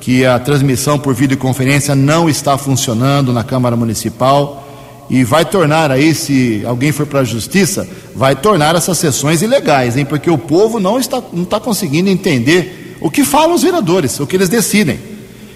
que 0.02 0.26
a 0.26 0.38
transmissão 0.39 1.00
por 1.00 1.13
videoconferência 1.13 1.96
não 1.96 2.28
está 2.28 2.58
funcionando 2.58 3.32
na 3.32 3.44
Câmara 3.44 3.76
Municipal 3.76 4.67
e 5.10 5.24
vai 5.24 5.46
tornar 5.46 5.91
aí, 5.91 6.15
se 6.15 6.63
alguém 6.65 6.91
for 6.91 7.06
para 7.06 7.20
a 7.20 7.24
justiça, 7.24 7.88
vai 8.15 8.36
tornar 8.36 8.76
essas 8.76 8.98
sessões 8.98 9.41
ilegais, 9.41 9.98
hein? 9.98 10.06
Porque 10.06 10.30
o 10.30 10.38
povo 10.38 10.80
não 10.80 10.98
está, 10.98 11.22
não 11.34 11.44
está 11.44 11.60
conseguindo 11.60 12.10
entender 12.10 12.98
o 13.02 13.12
que 13.12 13.24
falam 13.24 13.54
os 13.54 13.62
vereadores, 13.62 14.20
o 14.20 14.28
que 14.28 14.36
eles 14.36 14.50
decidem. 14.50 15.00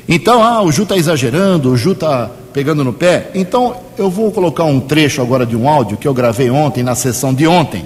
Então, 0.07 0.43
ah, 0.43 0.61
o 0.61 0.71
Ju 0.71 0.83
está 0.83 0.97
exagerando, 0.97 1.71
o 1.71 1.77
Ju 1.77 1.93
está 1.93 2.29
pegando 2.55 2.85
no 2.85 2.93
pé. 2.93 3.31
Então, 3.35 3.75
eu 3.97 4.09
vou 4.09 4.31
colocar 4.31 4.63
um 4.63 4.79
trecho 4.79 5.21
agora 5.21 5.45
de 5.45 5.57
um 5.57 5.67
áudio 5.67 5.97
que 5.97 6.07
eu 6.07 6.13
gravei 6.13 6.49
ontem, 6.49 6.83
na 6.83 6.95
sessão 6.95 7.33
de 7.33 7.45
ontem. 7.45 7.83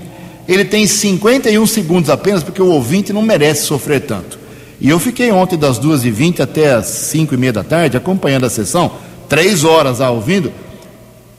Ele 0.47 0.63
tem 0.63 0.86
51 0.86 1.65
segundos 1.65 2.08
apenas, 2.08 2.43
porque 2.43 2.62
o 2.62 2.67
ouvinte 2.67 3.12
não 3.12 3.23
merece 3.23 3.65
sofrer 3.65 4.01
tanto. 4.01 4.38
E 4.79 4.88
eu 4.88 4.99
fiquei 4.99 5.32
ontem 5.32 5.58
das 5.58 5.79
2h20 5.79 6.41
até 6.41 6.71
as 6.71 6.86
5 6.86 7.34
e 7.34 7.38
meia 7.38 7.51
da 7.51 7.63
tarde, 7.63 7.97
acompanhando 7.97 8.45
a 8.45 8.49
sessão, 8.49 8.91
três 9.27 9.63
horas 9.63 9.97
lá 9.97 10.12
ouvindo, 10.12 10.51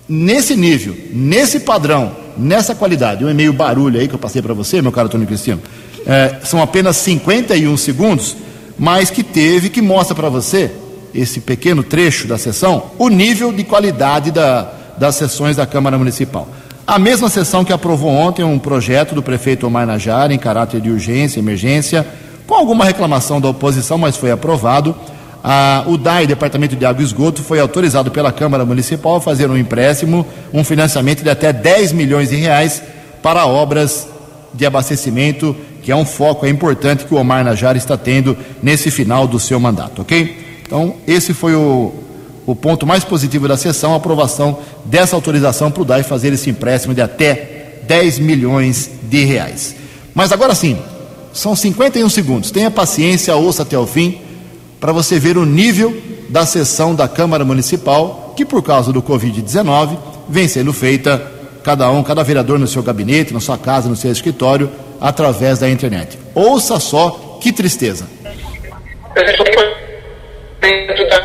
nesse 0.09 0.57
nível, 0.57 0.97
nesse 1.13 1.61
padrão, 1.61 2.11
nessa 2.37 2.75
qualidade. 2.75 3.25
Um 3.25 3.31
e-mail 3.31 3.53
barulho 3.53 4.01
aí 4.01 4.09
que 4.09 4.15
eu 4.15 4.19
passei 4.19 4.43
para 4.43 4.55
você, 4.55 4.83
meu 4.83 4.91
caro 4.91 5.09
Tony 5.09 5.25
Cristino, 5.25 5.61
é, 6.05 6.41
são 6.43 6.61
apenas 6.61 6.97
51 6.97 7.77
segundos 7.77 8.37
mas 8.81 9.11
que 9.11 9.23
teve, 9.23 9.69
que 9.69 9.83
mostra 9.83 10.15
para 10.15 10.31
você, 10.31 10.71
esse 11.15 11.41
pequeno 11.41 11.83
trecho 11.83 12.27
da 12.27 12.39
sessão, 12.39 12.91
o 12.99 13.09
nível 13.09 13.53
de 13.53 13.65
qualidade 13.65 14.31
da, 14.31 14.71
das 14.97 15.17
sessões 15.17 15.57
da 15.57 15.67
Câmara 15.67 15.99
Municipal. 15.99 16.49
A 16.87 16.99
mesma 16.99 17.29
sessão 17.29 17.65
que 17.65 17.73
aprovou 17.73 18.11
ontem 18.11 18.45
um 18.45 18.59
projeto 18.59 19.15
do 19.15 19.23
prefeito 19.23 19.67
Omar 19.67 19.87
Najar 19.87 20.31
em 20.31 20.39
caráter 20.39 20.81
de 20.81 20.91
urgência, 20.91 21.39
emergência, 21.39 22.07
com 22.47 22.55
alguma 22.55 22.85
reclamação 22.85 23.41
da 23.41 23.49
oposição, 23.49 23.97
mas 23.97 24.17
foi 24.17 24.31
aprovado. 24.31 24.95
A, 25.43 25.85
o 25.87 25.97
DAI, 25.97 26.27
Departamento 26.27 26.77
de 26.77 26.85
Água 26.85 27.01
e 27.01 27.05
Esgoto, 27.05 27.43
foi 27.43 27.61
autorizado 27.61 28.11
pela 28.11 28.33
Câmara 28.33 28.65
Municipal 28.65 29.17
a 29.17 29.21
fazer 29.21 29.49
um 29.49 29.57
empréstimo, 29.57 30.27
um 30.53 30.65
financiamento 30.65 31.23
de 31.23 31.31
até 31.31 31.53
10 31.53 31.93
milhões 31.93 32.31
de 32.31 32.37
reais 32.37 32.83
para 33.23 33.47
obras 33.47 34.09
de 34.53 34.67
abastecimento 34.67 35.57
que 35.83 35.91
é 35.91 35.97
um 35.97 36.05
foco, 36.05 36.47
é 36.47 36.49
importante 36.49 37.05
que 37.05 37.15
o 37.15 37.17
Omar 37.17 37.45
Najar 37.45 37.77
está 37.77 37.97
tendo 37.97 38.37
nesse 38.63 38.91
final 38.91 39.27
do 39.27 39.41
seu 39.41 39.59
mandato, 39.59 40.03
ok? 40.03 40.40
Então, 40.71 40.95
esse 41.05 41.35
foi 41.35 41.53
o, 41.57 41.93
o 42.47 42.55
ponto 42.55 42.87
mais 42.87 43.03
positivo 43.03 43.49
da 43.49 43.57
sessão, 43.57 43.93
a 43.93 43.97
aprovação 43.97 44.61
dessa 44.85 45.17
autorização 45.17 45.69
para 45.69 45.83
o 45.83 45.85
DAI 45.85 46.05
fazer 46.05 46.33
esse 46.33 46.49
empréstimo 46.49 46.95
de 46.95 47.03
até 47.03 47.81
10 47.89 48.21
milhões 48.21 48.89
de 49.03 49.25
reais. 49.25 49.75
Mas 50.15 50.31
agora 50.31 50.55
sim, 50.55 50.79
são 51.33 51.57
51 51.57 52.09
segundos. 52.09 52.53
Tenha 52.53 52.71
paciência, 52.71 53.35
ouça 53.35 53.65
até 53.65 53.77
o 53.77 53.85
fim, 53.85 54.21
para 54.79 54.93
você 54.93 55.19
ver 55.19 55.37
o 55.37 55.45
nível 55.45 55.93
da 56.29 56.47
sessão 56.47 56.95
da 56.95 57.09
Câmara 57.09 57.45
Municipal, 57.45 58.33
que 58.37 58.45
por 58.45 58.63
causa 58.63 58.93
do 58.93 59.03
Covid-19 59.03 59.99
vem 60.29 60.47
sendo 60.47 60.73
feita, 60.73 61.21
cada 61.65 61.91
um, 61.91 62.05
cada 62.05 62.23
vereador 62.23 62.61
no 62.61 62.69
seu 62.69 62.81
gabinete, 62.81 63.35
na 63.35 63.41
sua 63.41 63.59
casa, 63.59 63.89
no 63.89 63.97
seu 63.97 64.13
escritório, 64.13 64.71
através 65.01 65.59
da 65.59 65.69
internet. 65.69 66.17
Ouça 66.33 66.79
só 66.79 67.39
que 67.43 67.53
tristeza. 67.53 68.07
Dentro 70.71 71.05
da 71.09 71.19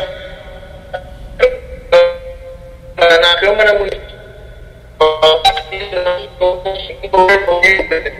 na 3.21 3.39
Câmara 3.39 3.77
Municipal 3.77 5.43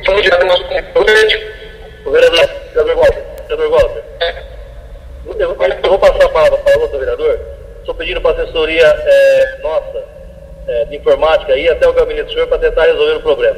somos 0.05 0.21
de 0.21 0.29
nosso 0.29 0.63
O 2.05 2.11
vereador, 2.11 2.47
vereador 2.75 2.95
Walter, 2.95 3.23
vereador 3.47 3.69
Walter. 3.71 4.03
Eu 5.25 5.89
vou 5.89 5.97
passar 5.97 6.25
a 6.25 6.29
palavra 6.29 6.59
para 6.59 6.87
seu 6.89 6.99
vereador, 6.99 7.39
estou 7.79 7.95
pedindo 7.95 8.21
para 8.21 8.39
a 8.39 8.43
assessoria 8.43 8.85
é, 8.85 9.59
nossa 9.63 10.03
é, 10.67 10.85
de 10.85 10.97
informática 10.97 11.53
aí 11.53 11.67
até 11.69 11.87
o 11.87 11.93
gabinete 11.93 12.27
do 12.27 12.33
senhor 12.33 12.47
para 12.49 12.59
tentar 12.59 12.83
resolver 12.83 13.15
o 13.15 13.21
problema. 13.21 13.57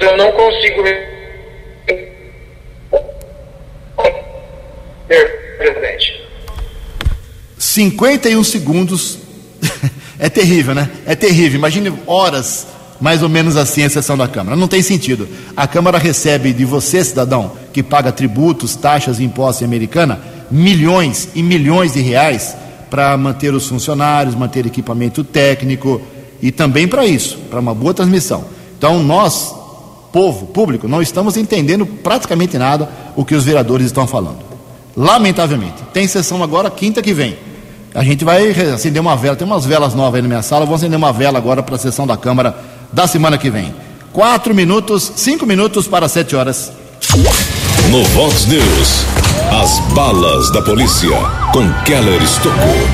Eu 0.00 0.16
não 0.16 0.32
consigo 0.32 0.82
presidente. 5.58 6.20
51 7.58 8.44
segundos. 8.44 9.18
é 10.18 10.28
terrível, 10.28 10.74
né? 10.74 10.90
É 11.06 11.14
terrível. 11.14 11.58
Imagine 11.58 11.92
horas 12.06 12.66
mais 13.00 13.22
ou 13.22 13.28
menos 13.28 13.56
assim 13.56 13.82
a 13.84 13.90
sessão 13.90 14.16
da 14.16 14.28
Câmara. 14.28 14.56
Não 14.56 14.68
tem 14.68 14.82
sentido. 14.82 15.28
A 15.56 15.66
Câmara 15.66 15.98
recebe 15.98 16.52
de 16.52 16.64
você, 16.64 17.02
cidadão, 17.02 17.56
que 17.72 17.82
paga 17.82 18.12
tributos, 18.12 18.76
taxas 18.76 19.18
e 19.18 19.24
impostos 19.24 19.62
em 19.62 19.64
americana, 19.64 20.20
milhões 20.52 21.30
e 21.34 21.42
milhões 21.42 21.94
de 21.94 22.00
reais 22.00 22.54
para 22.90 23.16
manter 23.16 23.54
os 23.54 23.66
funcionários, 23.66 24.34
manter 24.34 24.66
equipamento 24.66 25.24
técnico 25.24 26.02
e 26.42 26.52
também 26.52 26.86
para 26.86 27.06
isso, 27.06 27.38
para 27.50 27.58
uma 27.58 27.74
boa 27.74 27.94
transmissão. 27.94 28.44
Então, 28.76 29.02
nós, 29.02 29.54
povo, 30.12 30.46
público, 30.46 30.86
não 30.86 31.00
estamos 31.00 31.38
entendendo 31.38 31.86
praticamente 31.86 32.58
nada 32.58 32.88
o 33.16 33.24
que 33.24 33.34
os 33.34 33.44
vereadores 33.44 33.86
estão 33.86 34.06
falando. 34.06 34.40
Lamentavelmente. 34.94 35.82
Tem 35.92 36.06
sessão 36.06 36.42
agora 36.42 36.70
quinta 36.70 37.00
que 37.00 37.14
vem. 37.14 37.38
A 37.94 38.04
gente 38.04 38.24
vai 38.24 38.50
acender 38.50 39.00
uma 39.00 39.16
vela, 39.16 39.36
tem 39.36 39.46
umas 39.46 39.64
velas 39.64 39.94
novas 39.94 40.16
aí 40.16 40.22
na 40.22 40.28
minha 40.28 40.42
sala, 40.42 40.66
vou 40.66 40.74
acender 40.74 40.98
uma 40.98 41.12
vela 41.12 41.38
agora 41.38 41.62
para 41.62 41.76
a 41.76 41.78
sessão 41.78 42.06
da 42.06 42.16
Câmara 42.16 42.54
da 42.92 43.06
semana 43.06 43.38
que 43.38 43.48
vem. 43.48 43.74
Quatro 44.12 44.54
minutos, 44.54 45.12
cinco 45.16 45.46
minutos 45.46 45.86
para 45.86 46.08
sete 46.08 46.36
horas. 46.36 46.72
No 47.90 48.04
Vox 48.04 48.46
News, 48.46 49.04
as 49.60 49.78
balas 49.92 50.50
da 50.50 50.62
polícia 50.62 51.10
com 51.52 51.70
Keller 51.84 52.22
Estocou. 52.22 52.88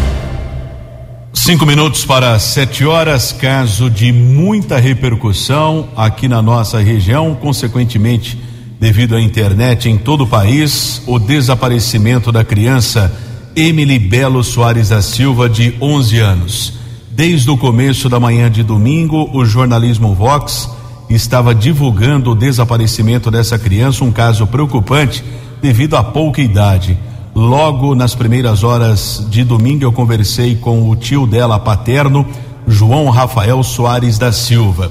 Cinco 1.33 1.65
minutos 1.65 2.05
para 2.05 2.37
sete 2.41 2.85
horas, 2.85 3.31
caso 3.31 3.89
de 3.89 4.11
muita 4.13 4.77
repercussão 4.77 5.89
aqui 5.97 6.27
na 6.27 6.43
nossa 6.43 6.81
região, 6.81 7.33
consequentemente, 7.37 8.37
devido 8.81 9.15
à 9.15 9.21
internet 9.21 9.89
em 9.89 9.97
todo 9.97 10.25
o 10.25 10.27
país, 10.27 11.01
o 11.07 11.21
desaparecimento 11.21 12.33
da 12.33 12.43
criança 12.43 13.17
Emily 13.55 14.01
Belo 14.01 14.43
Soares 14.43 14.89
da 14.89 15.01
Silva, 15.01 15.49
de 15.49 15.77
11 15.81 16.19
anos. 16.19 16.73
Desde 17.09 17.49
o 17.49 17.57
começo 17.57 18.09
da 18.09 18.19
manhã 18.19 18.51
de 18.51 18.65
domingo, 18.65 19.31
o 19.33 19.45
jornalismo 19.45 20.13
Vox 20.13 20.69
estava 21.09 21.55
divulgando 21.55 22.33
o 22.33 22.35
desaparecimento 22.35 23.31
dessa 23.31 23.57
criança, 23.57 24.05
um 24.05 24.11
caso 24.11 24.45
preocupante 24.45 25.23
devido 25.61 25.97
à 25.97 26.03
pouca 26.03 26.41
idade. 26.41 26.99
Logo 27.35 27.95
nas 27.95 28.15
primeiras 28.15 28.65
horas 28.65 29.25
de 29.31 29.45
domingo, 29.45 29.85
eu 29.85 29.93
conversei 29.93 30.57
com 30.57 30.89
o 30.89 30.97
tio 30.97 31.27
dela 31.27 31.59
paterno, 31.59 32.27
João 32.67 33.09
Rafael 33.11 33.63
Soares 33.63 34.19
da 34.19 34.33
Silva. 34.33 34.91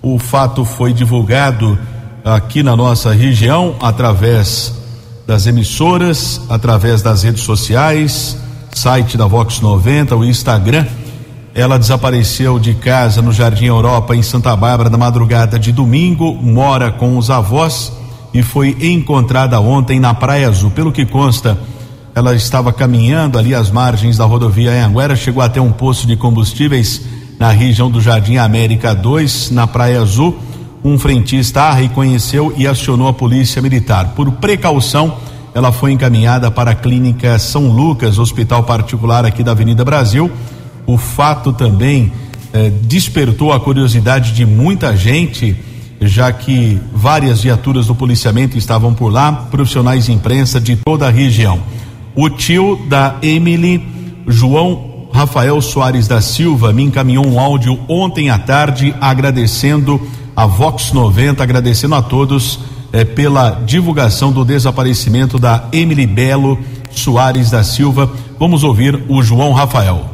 O 0.00 0.18
fato 0.18 0.64
foi 0.64 0.92
divulgado 0.92 1.78
aqui 2.24 2.62
na 2.62 2.76
nossa 2.76 3.12
região 3.12 3.74
através 3.80 4.74
das 5.26 5.46
emissoras, 5.46 6.40
através 6.48 7.02
das 7.02 7.22
redes 7.22 7.42
sociais, 7.42 8.36
site 8.72 9.16
da 9.16 9.26
Vox 9.26 9.60
90, 9.60 10.16
o 10.16 10.24
Instagram. 10.24 10.86
Ela 11.54 11.78
desapareceu 11.78 12.58
de 12.58 12.74
casa 12.74 13.20
no 13.20 13.32
Jardim 13.32 13.66
Europa, 13.66 14.14
em 14.14 14.22
Santa 14.22 14.54
Bárbara, 14.54 14.88
na 14.88 14.98
madrugada 14.98 15.58
de 15.58 15.72
domingo, 15.72 16.34
mora 16.34 16.92
com 16.92 17.18
os 17.18 17.30
avós 17.30 17.92
e 18.32 18.42
foi 18.42 18.76
encontrada 18.80 19.60
ontem 19.60 19.98
na 19.98 20.14
Praia 20.14 20.48
Azul. 20.48 20.70
Pelo 20.70 20.92
que 20.92 21.04
consta, 21.04 21.58
ela 22.14 22.34
estava 22.34 22.72
caminhando 22.72 23.38
ali 23.38 23.54
às 23.54 23.70
margens 23.70 24.16
da 24.16 24.24
rodovia 24.24 24.84
Anguera, 24.84 25.16
chegou 25.16 25.42
até 25.42 25.60
um 25.60 25.72
posto 25.72 26.06
de 26.06 26.16
combustíveis 26.16 27.02
na 27.38 27.50
região 27.50 27.90
do 27.90 28.00
Jardim 28.00 28.36
América 28.36 28.94
2, 28.94 29.50
na 29.50 29.66
Praia 29.66 30.00
Azul. 30.00 30.38
Um 30.84 30.98
frentista 30.98 31.62
a 31.62 31.74
reconheceu 31.74 32.54
e 32.56 32.66
acionou 32.66 33.08
a 33.08 33.12
polícia 33.12 33.60
militar. 33.60 34.12
Por 34.14 34.30
precaução, 34.32 35.16
ela 35.54 35.72
foi 35.72 35.92
encaminhada 35.92 36.50
para 36.50 36.70
a 36.70 36.74
clínica 36.74 37.38
São 37.38 37.68
Lucas, 37.68 38.18
hospital 38.18 38.62
particular 38.62 39.24
aqui 39.24 39.42
da 39.42 39.52
Avenida 39.52 39.84
Brasil. 39.84 40.30
O 40.86 40.96
fato 40.96 41.52
também 41.52 42.12
eh, 42.52 42.70
despertou 42.82 43.52
a 43.52 43.60
curiosidade 43.60 44.32
de 44.32 44.46
muita 44.46 44.96
gente 44.96 45.56
já 46.00 46.32
que 46.32 46.80
várias 46.92 47.42
viaturas 47.42 47.86
do 47.86 47.94
policiamento 47.94 48.56
estavam 48.56 48.94
por 48.94 49.12
lá, 49.12 49.30
profissionais 49.50 50.06
de 50.06 50.12
imprensa 50.12 50.60
de 50.60 50.76
toda 50.76 51.06
a 51.06 51.10
região. 51.10 51.60
O 52.14 52.30
tio 52.30 52.80
da 52.88 53.16
Emily, 53.22 53.86
João 54.26 55.08
Rafael 55.12 55.60
Soares 55.60 56.08
da 56.08 56.20
Silva, 56.20 56.72
me 56.72 56.82
encaminhou 56.82 57.26
um 57.26 57.38
áudio 57.38 57.78
ontem 57.88 58.30
à 58.30 58.38
tarde 58.38 58.94
agradecendo 59.00 60.00
a 60.34 60.46
Vox 60.46 60.92
90, 60.92 61.42
agradecendo 61.42 61.94
a 61.94 62.02
todos 62.02 62.60
eh, 62.92 63.04
pela 63.04 63.60
divulgação 63.66 64.32
do 64.32 64.44
desaparecimento 64.44 65.38
da 65.38 65.64
Emily 65.72 66.06
Belo 66.06 66.58
Soares 66.90 67.50
da 67.50 67.62
Silva. 67.62 68.10
Vamos 68.38 68.64
ouvir 68.64 69.04
o 69.08 69.22
João 69.22 69.52
Rafael. 69.52 70.08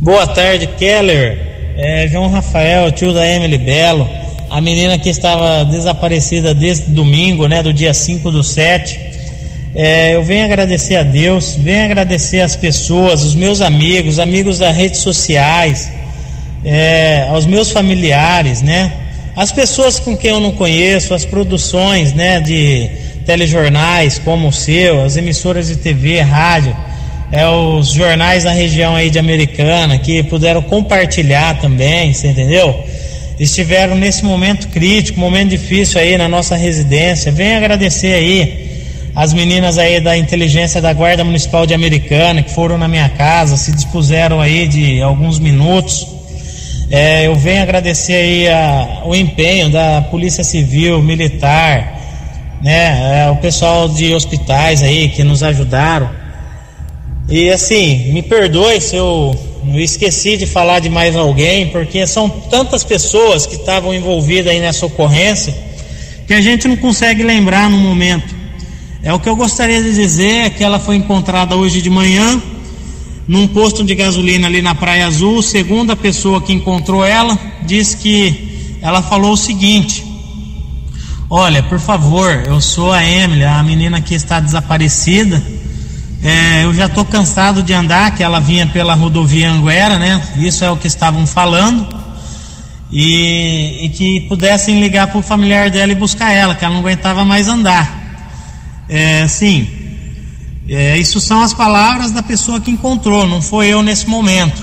Boa 0.00 0.26
tarde, 0.26 0.66
Keller. 0.78 1.49
É, 1.82 2.06
João 2.08 2.28
Rafael, 2.28 2.92
tio 2.92 3.10
da 3.14 3.26
Emily 3.26 3.56
Belo, 3.56 4.06
a 4.50 4.60
menina 4.60 4.98
que 4.98 5.08
estava 5.08 5.64
desaparecida 5.64 6.52
desde 6.52 6.90
domingo, 6.90 7.48
né, 7.48 7.62
do 7.62 7.72
dia 7.72 7.94
5 7.94 8.30
do 8.30 8.44
7. 8.44 9.00
É, 9.74 10.14
eu 10.14 10.22
venho 10.22 10.44
agradecer 10.44 10.96
a 10.96 11.02
Deus, 11.02 11.56
venho 11.58 11.86
agradecer 11.86 12.42
as 12.42 12.54
pessoas, 12.54 13.24
os 13.24 13.34
meus 13.34 13.62
amigos, 13.62 14.18
amigos 14.18 14.58
das 14.58 14.76
redes 14.76 15.00
sociais, 15.00 15.90
é, 16.62 17.26
aos 17.30 17.46
meus 17.46 17.70
familiares, 17.70 18.60
né? 18.60 18.92
As 19.34 19.50
pessoas 19.50 19.98
com 19.98 20.14
quem 20.14 20.32
eu 20.32 20.40
não 20.40 20.52
conheço, 20.52 21.14
as 21.14 21.24
produções, 21.24 22.12
né, 22.12 22.40
de 22.40 22.90
telejornais 23.24 24.18
como 24.18 24.48
o 24.48 24.52
seu, 24.52 25.02
as 25.02 25.16
emissoras 25.16 25.68
de 25.68 25.76
TV, 25.76 26.20
rádio, 26.20 26.76
é, 27.32 27.46
os 27.46 27.92
jornais 27.92 28.44
da 28.44 28.50
região 28.50 28.96
aí 28.96 29.08
de 29.08 29.18
Americana 29.18 29.98
que 29.98 30.22
puderam 30.24 30.60
compartilhar 30.62 31.60
também, 31.60 32.12
você 32.12 32.28
entendeu? 32.28 32.84
Estiveram 33.38 33.94
nesse 33.94 34.24
momento 34.24 34.68
crítico, 34.68 35.18
momento 35.18 35.50
difícil 35.50 36.00
aí 36.00 36.18
na 36.18 36.28
nossa 36.28 36.56
residência. 36.56 37.32
Venho 37.32 37.56
agradecer 37.56 38.14
aí 38.14 38.70
as 39.14 39.32
meninas 39.32 39.78
aí 39.78 40.00
da 40.00 40.16
inteligência 40.16 40.80
da 40.80 40.92
Guarda 40.92 41.24
Municipal 41.24 41.66
de 41.66 41.72
Americana 41.72 42.42
que 42.42 42.50
foram 42.50 42.76
na 42.76 42.88
minha 42.88 43.08
casa, 43.08 43.56
se 43.56 43.72
dispuseram 43.72 44.40
aí 44.40 44.66
de 44.66 45.00
alguns 45.00 45.38
minutos. 45.38 46.06
É, 46.90 47.26
eu 47.26 47.36
venho 47.36 47.62
agradecer 47.62 48.14
aí 48.14 48.48
a, 48.48 49.02
o 49.04 49.14
empenho 49.14 49.70
da 49.70 50.02
Polícia 50.02 50.42
Civil, 50.42 51.00
Militar, 51.00 52.00
né, 52.60 53.24
é, 53.24 53.30
o 53.30 53.36
pessoal 53.36 53.88
de 53.88 54.12
hospitais 54.12 54.82
aí 54.82 55.08
que 55.08 55.22
nos 55.22 55.42
ajudaram. 55.42 56.19
E 57.30 57.48
assim, 57.48 58.12
me 58.12 58.22
perdoe 58.22 58.80
se 58.80 58.96
eu 58.96 59.38
esqueci 59.76 60.36
de 60.36 60.46
falar 60.46 60.80
de 60.80 60.88
mais 60.88 61.14
alguém, 61.14 61.68
porque 61.68 62.04
são 62.04 62.28
tantas 62.28 62.82
pessoas 62.82 63.46
que 63.46 63.54
estavam 63.54 63.94
envolvidas 63.94 64.52
aí 64.52 64.58
nessa 64.58 64.84
ocorrência 64.84 65.54
que 66.26 66.34
a 66.34 66.40
gente 66.40 66.66
não 66.66 66.76
consegue 66.76 67.22
lembrar 67.22 67.70
no 67.70 67.76
momento. 67.76 68.34
É 69.02 69.12
o 69.12 69.20
que 69.20 69.28
eu 69.28 69.36
gostaria 69.36 69.80
de 69.82 69.94
dizer 69.94 70.46
é 70.46 70.50
que 70.50 70.62
ela 70.62 70.78
foi 70.78 70.96
encontrada 70.96 71.54
hoje 71.56 71.80
de 71.80 71.88
manhã 71.88 72.42
num 73.28 73.46
posto 73.46 73.84
de 73.84 73.94
gasolina 73.94 74.48
ali 74.48 74.60
na 74.60 74.74
Praia 74.74 75.06
Azul. 75.06 75.40
Segunda 75.40 75.94
pessoa 75.94 76.42
que 76.42 76.52
encontrou 76.52 77.04
ela 77.04 77.38
disse 77.62 77.96
que 77.96 78.78
ela 78.82 79.02
falou 79.02 79.32
o 79.32 79.36
seguinte: 79.36 80.04
Olha, 81.28 81.62
por 81.62 81.78
favor, 81.78 82.44
eu 82.46 82.60
sou 82.60 82.92
a 82.92 83.04
Emily, 83.04 83.44
a 83.44 83.62
menina 83.62 84.00
que 84.00 84.14
está 84.14 84.40
desaparecida 84.40 85.40
é, 86.22 86.64
eu 86.64 86.74
já 86.74 86.86
estou 86.86 87.04
cansado 87.04 87.62
de 87.62 87.72
andar, 87.72 88.14
que 88.14 88.22
ela 88.22 88.40
vinha 88.40 88.66
pela 88.66 88.94
rodovia 88.94 89.50
Anguera, 89.50 89.98
né? 89.98 90.22
Isso 90.36 90.64
é 90.64 90.70
o 90.70 90.76
que 90.76 90.86
estavam 90.86 91.26
falando. 91.26 91.98
E, 92.92 93.84
e 93.84 93.88
que 93.90 94.20
pudessem 94.22 94.80
ligar 94.80 95.06
para 95.06 95.18
o 95.18 95.22
familiar 95.22 95.70
dela 95.70 95.92
e 95.92 95.94
buscar 95.94 96.32
ela, 96.32 96.54
que 96.54 96.64
ela 96.64 96.74
não 96.74 96.80
aguentava 96.80 97.24
mais 97.24 97.48
andar. 97.48 97.98
É, 98.88 99.26
sim, 99.28 99.68
é, 100.68 100.98
isso 100.98 101.20
são 101.20 101.40
as 101.40 101.54
palavras 101.54 102.10
da 102.10 102.22
pessoa 102.22 102.60
que 102.60 102.70
encontrou, 102.70 103.26
não 103.26 103.40
foi 103.40 103.68
eu 103.68 103.82
nesse 103.82 104.08
momento. 104.08 104.62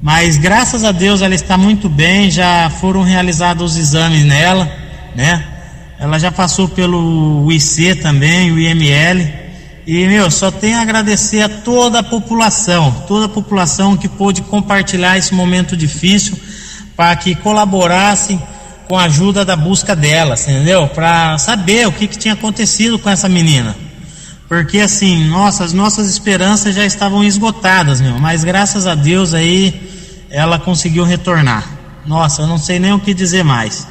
Mas 0.00 0.36
graças 0.36 0.84
a 0.84 0.92
Deus 0.92 1.22
ela 1.22 1.34
está 1.34 1.58
muito 1.58 1.88
bem, 1.88 2.30
já 2.30 2.70
foram 2.70 3.02
realizados 3.02 3.72
os 3.72 3.78
exames 3.78 4.24
nela, 4.24 4.70
né? 5.16 5.44
Ela 5.98 6.18
já 6.18 6.30
passou 6.30 6.68
pelo 6.68 7.50
IC 7.50 7.96
também, 7.96 8.52
o 8.52 8.58
IML. 8.58 9.47
E, 9.88 10.06
meu, 10.06 10.30
só 10.30 10.50
tenho 10.50 10.76
a 10.76 10.82
agradecer 10.82 11.40
a 11.40 11.48
toda 11.48 12.00
a 12.00 12.02
população, 12.02 13.04
toda 13.08 13.24
a 13.24 13.28
população 13.28 13.96
que 13.96 14.06
pôde 14.06 14.42
compartilhar 14.42 15.16
esse 15.16 15.32
momento 15.32 15.74
difícil 15.74 16.38
para 16.94 17.16
que 17.16 17.34
colaborassem 17.34 18.38
com 18.86 18.98
a 18.98 19.04
ajuda 19.04 19.46
da 19.46 19.56
busca 19.56 19.96
delas, 19.96 20.46
entendeu? 20.46 20.88
Para 20.88 21.38
saber 21.38 21.88
o 21.88 21.92
que, 21.92 22.06
que 22.06 22.18
tinha 22.18 22.34
acontecido 22.34 22.98
com 22.98 23.08
essa 23.08 23.30
menina. 23.30 23.74
Porque 24.46 24.78
assim, 24.78 25.24
nossas 25.24 25.72
nossas 25.72 26.10
esperanças 26.10 26.74
já 26.74 26.84
estavam 26.84 27.24
esgotadas, 27.24 27.98
meu, 27.98 28.18
mas 28.18 28.44
graças 28.44 28.86
a 28.86 28.94
Deus 28.94 29.32
aí 29.32 29.88
ela 30.28 30.58
conseguiu 30.58 31.04
retornar. 31.04 31.66
Nossa, 32.04 32.42
eu 32.42 32.46
não 32.46 32.58
sei 32.58 32.78
nem 32.78 32.92
o 32.92 33.00
que 33.00 33.14
dizer 33.14 33.42
mais. 33.42 33.88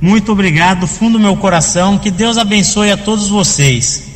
Muito 0.00 0.32
obrigado, 0.32 0.80
do 0.80 0.86
fundo 0.86 1.18
do 1.18 1.20
meu 1.20 1.36
coração, 1.36 1.98
que 1.98 2.10
Deus 2.10 2.38
abençoe 2.38 2.90
a 2.90 2.96
todos 2.96 3.28
vocês. 3.28 4.13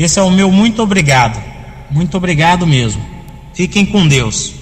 Esse 0.00 0.18
é 0.18 0.22
o 0.22 0.30
meu 0.30 0.50
muito 0.50 0.82
obrigado. 0.82 1.38
Muito 1.90 2.16
obrigado 2.16 2.66
mesmo. 2.66 3.02
Fiquem 3.52 3.84
com 3.84 4.08
Deus. 4.08 4.54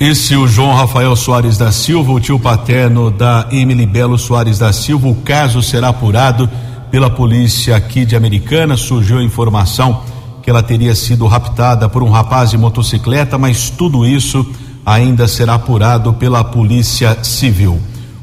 Esse 0.00 0.32
é 0.32 0.38
o 0.38 0.48
João 0.48 0.74
Rafael 0.74 1.14
Soares 1.14 1.58
da 1.58 1.70
Silva, 1.70 2.10
o 2.10 2.18
tio 2.18 2.40
paterno 2.40 3.10
da 3.10 3.48
Emily 3.52 3.84
Belo 3.84 4.16
Soares 4.16 4.58
da 4.58 4.72
Silva. 4.72 5.08
O 5.08 5.16
caso 5.16 5.60
será 5.60 5.88
apurado 5.88 6.48
pela 6.90 7.10
polícia 7.10 7.76
aqui 7.76 8.06
de 8.06 8.16
Americana. 8.16 8.78
Surgiu 8.78 9.18
a 9.18 9.22
informação 9.22 10.02
que 10.42 10.48
ela 10.48 10.62
teria 10.62 10.94
sido 10.94 11.26
raptada 11.26 11.86
por 11.86 12.02
um 12.02 12.08
rapaz 12.08 12.48
de 12.48 12.56
motocicleta, 12.56 13.36
mas 13.36 13.68
tudo 13.68 14.06
isso 14.06 14.46
ainda 14.86 15.28
será 15.28 15.56
apurado 15.56 16.14
pela 16.14 16.42
Polícia 16.42 17.22
Civil. 17.22 17.78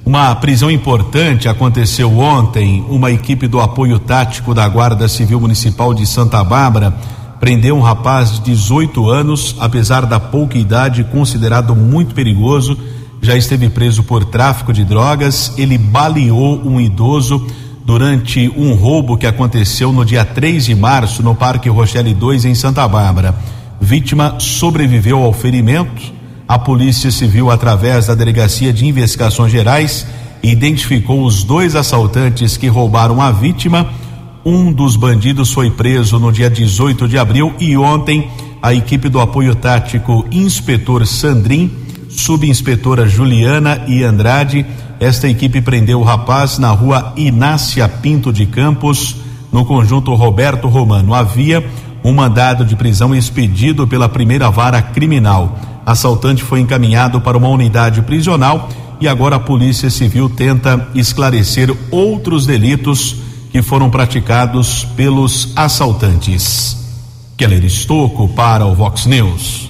Uma 0.06 0.36
prisão 0.36 0.70
importante 0.70 1.48
aconteceu 1.48 2.20
ontem. 2.20 2.86
Uma 2.90 3.10
equipe 3.10 3.48
do 3.48 3.62
apoio 3.62 3.98
tático 4.00 4.54
da 4.54 4.68
Guarda 4.68 5.08
Civil 5.08 5.40
Municipal 5.40 5.94
de 5.94 6.06
Santa 6.06 6.44
Bárbara 6.44 6.94
prendeu 7.40 7.78
um 7.78 7.82
rapaz 7.82 8.32
de 8.32 8.42
18 8.42 9.10
anos, 9.10 9.56
apesar 9.60 10.06
da 10.06 10.20
pouca 10.20 10.58
idade, 10.58 11.06
considerado 11.06 11.74
muito 11.74 12.14
perigoso. 12.14 12.78
Já 13.22 13.38
esteve 13.38 13.70
preso 13.70 14.04
por 14.04 14.26
tráfico 14.26 14.74
de 14.74 14.84
drogas. 14.84 15.54
Ele 15.58 15.78
baleou 15.78 16.62
um 16.66 16.82
idoso 16.82 17.48
durante 17.86 18.52
um 18.58 18.74
roubo 18.74 19.18
que 19.18 19.26
aconteceu 19.26 19.94
no 19.94 20.04
dia 20.04 20.26
3 20.26 20.66
de 20.66 20.76
março 20.76 21.24
no 21.24 21.34
Parque 21.34 21.70
Rochelle 21.70 22.14
2 22.14 22.44
em 22.44 22.56
Santa 22.56 22.86
Bárbara. 22.90 23.34
Vítima 23.80 24.36
sobreviveu 24.38 25.24
ao 25.24 25.32
ferimento 25.32 26.23
a 26.48 26.60
Polícia 26.60 27.10
Civil, 27.12 27.50
através 27.50 28.08
da 28.08 28.16
Delegacia 28.16 28.74
de 28.74 28.86
Investigações 28.86 29.52
Gerais, 29.52 30.06
identificou 30.42 31.24
os 31.24 31.44
dois 31.44 31.76
assaltantes 31.76 32.58
que 32.58 32.68
roubaram 32.68 33.22
a 33.22 33.32
vítima. 33.32 33.90
Um 34.46 34.72
dos 34.72 34.96
bandidos 34.96 35.52
foi 35.52 35.72
preso 35.72 36.20
no 36.20 36.32
dia 36.32 36.50
18 36.50 37.08
de 37.08 37.18
abril 37.18 37.54
e 37.60 37.78
ontem 37.78 38.30
a 38.62 38.74
equipe 38.74 39.10
do 39.10 39.20
apoio 39.20 39.56
tático 39.56 40.26
Inspetor 40.32 41.06
Sandrin, 41.08 41.72
subinspetora 42.10 43.08
Juliana 43.08 43.84
e 43.88 44.04
Andrade, 44.04 44.66
esta 45.00 45.28
equipe 45.28 45.60
prendeu 45.60 46.00
o 46.00 46.04
rapaz 46.04 46.58
na 46.58 46.70
rua 46.70 47.12
Inácia 47.18 47.90
Pinto 47.90 48.32
de 48.32 48.46
Campos, 48.46 49.18
no 49.52 49.66
conjunto 49.66 50.14
Roberto 50.14 50.70
Romano. 50.70 51.14
Havia 51.14 51.62
um 52.04 52.14
mandado 52.14 52.64
de 52.64 52.74
prisão 52.76 53.14
expedido 53.14 53.86
pela 53.86 54.08
primeira 54.08 54.50
vara 54.50 54.82
criminal 54.82 55.60
assaltante 55.86 56.44
foi 56.44 56.60
encaminhado 56.60 57.22
para 57.22 57.38
uma 57.38 57.50
unidade 57.50 58.02
prisional 58.02 58.70
e 59.00 59.08
agora 59.08 59.36
a 59.36 59.40
Polícia 59.40 59.90
Civil 59.90 60.30
tenta 60.30 60.88
esclarecer 60.96 61.76
outros 61.92 62.46
delitos 62.46 63.18
que 63.52 63.62
foram 63.62 63.90
praticados 63.90 64.86
pelos 64.96 65.52
assaltantes. 65.56 66.78
Keller 67.38 67.64
Estocco 67.66 68.30
para 68.30 68.66
o 68.66 68.74
Vox 68.74 69.06
News. 69.06 69.70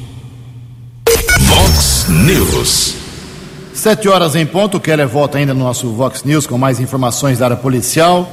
Vox 1.42 2.06
News. 2.10 2.96
Sete 3.74 4.08
horas 4.08 4.36
em 4.36 4.46
ponto, 4.46 4.80
Keller 4.80 5.08
volta 5.08 5.38
ainda 5.38 5.54
no 5.54 5.62
nosso 5.62 5.90
Vox 5.92 6.24
News 6.24 6.46
com 6.46 6.58
mais 6.58 6.80
informações 6.80 7.40
da 7.40 7.46
área 7.46 7.58
policial. 7.58 8.32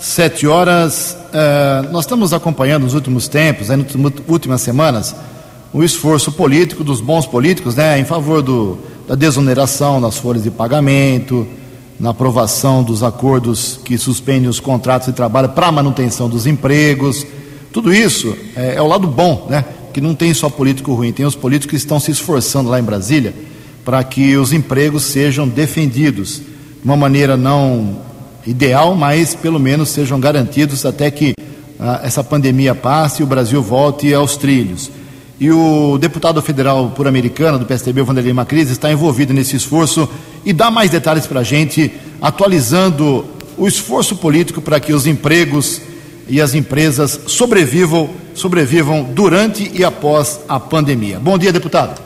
Sete 0.00 0.46
horas, 0.46 1.16
uh, 1.28 1.92
nós 1.92 2.04
estamos 2.04 2.32
acompanhando 2.32 2.84
nos 2.84 2.94
últimos 2.94 3.28
tempos, 3.28 3.68
nas 3.68 3.80
últimas 4.26 4.62
semanas, 4.62 5.14
o 5.72 5.82
esforço 5.82 6.32
político 6.32 6.82
dos 6.82 7.00
bons 7.00 7.26
políticos, 7.26 7.74
né, 7.74 7.98
em 7.98 8.04
favor 8.04 8.42
do, 8.42 8.78
da 9.06 9.14
desoneração 9.14 10.00
das 10.00 10.16
folhas 10.16 10.42
de 10.42 10.50
pagamento, 10.50 11.46
na 11.98 12.10
aprovação 12.10 12.82
dos 12.82 13.02
acordos 13.02 13.80
que 13.84 13.98
suspendem 13.98 14.48
os 14.48 14.60
contratos 14.60 15.08
de 15.08 15.14
trabalho 15.14 15.48
para 15.50 15.72
manutenção 15.72 16.28
dos 16.28 16.46
empregos. 16.46 17.26
Tudo 17.72 17.92
isso 17.92 18.36
é, 18.56 18.76
é, 18.76 18.82
o 18.82 18.86
lado 18.86 19.06
bom, 19.06 19.46
né? 19.50 19.64
Que 19.92 20.00
não 20.00 20.14
tem 20.14 20.32
só 20.32 20.48
político 20.48 20.94
ruim, 20.94 21.12
tem 21.12 21.26
os 21.26 21.34
políticos 21.34 21.70
que 21.70 21.76
estão 21.76 21.98
se 21.98 22.10
esforçando 22.10 22.70
lá 22.70 22.78
em 22.78 22.84
Brasília 22.84 23.34
para 23.84 24.04
que 24.04 24.36
os 24.36 24.52
empregos 24.52 25.04
sejam 25.04 25.48
defendidos 25.48 26.36
de 26.36 26.84
uma 26.84 26.96
maneira 26.96 27.36
não 27.36 27.98
ideal, 28.46 28.94
mas 28.94 29.34
pelo 29.34 29.58
menos 29.58 29.88
sejam 29.88 30.20
garantidos 30.20 30.86
até 30.86 31.10
que 31.10 31.32
ah, 31.80 32.00
essa 32.02 32.22
pandemia 32.22 32.74
passe 32.74 33.22
e 33.22 33.24
o 33.24 33.26
Brasil 33.26 33.62
volte 33.62 34.12
aos 34.12 34.36
trilhos. 34.36 34.90
E 35.40 35.52
o 35.52 35.96
deputado 35.98 36.42
federal 36.42 36.90
por 36.90 37.06
americana 37.06 37.58
do 37.58 37.64
PSDB, 37.64 38.02
Vanderlei 38.02 38.32
Macris, 38.32 38.70
está 38.70 38.90
envolvido 38.90 39.32
nesse 39.32 39.54
esforço 39.54 40.08
e 40.44 40.52
dá 40.52 40.68
mais 40.68 40.90
detalhes 40.90 41.26
para 41.26 41.40
a 41.40 41.44
gente, 41.44 41.92
atualizando 42.20 43.24
o 43.56 43.68
esforço 43.68 44.16
político 44.16 44.60
para 44.60 44.80
que 44.80 44.92
os 44.92 45.06
empregos 45.06 45.80
e 46.28 46.40
as 46.40 46.54
empresas 46.54 47.20
sobrevivam, 47.28 48.10
sobrevivam 48.34 49.04
durante 49.04 49.70
e 49.72 49.84
após 49.84 50.40
a 50.48 50.58
pandemia. 50.58 51.20
Bom 51.20 51.38
dia, 51.38 51.52
deputado. 51.52 52.00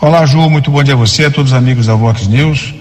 Olá, 0.00 0.26
Ju, 0.26 0.50
muito 0.50 0.70
bom 0.70 0.82
dia 0.82 0.94
a 0.94 0.96
você, 0.96 1.26
a 1.26 1.30
todos 1.30 1.52
os 1.52 1.56
amigos 1.56 1.86
da 1.86 1.94
Vox 1.94 2.26
News. 2.26 2.74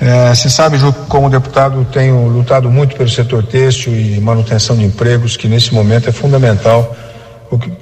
É, 0.00 0.34
você 0.34 0.50
sabe, 0.50 0.78
Ju, 0.78 0.92
como 1.08 1.30
deputado, 1.30 1.86
tenho 1.92 2.26
lutado 2.26 2.68
muito 2.68 2.96
pelo 2.96 3.08
setor 3.08 3.44
têxtil 3.44 3.94
e 3.94 4.20
manutenção 4.20 4.76
de 4.76 4.84
empregos, 4.84 5.36
que 5.36 5.46
nesse 5.46 5.72
momento 5.72 6.08
é 6.08 6.12
fundamental 6.12 6.96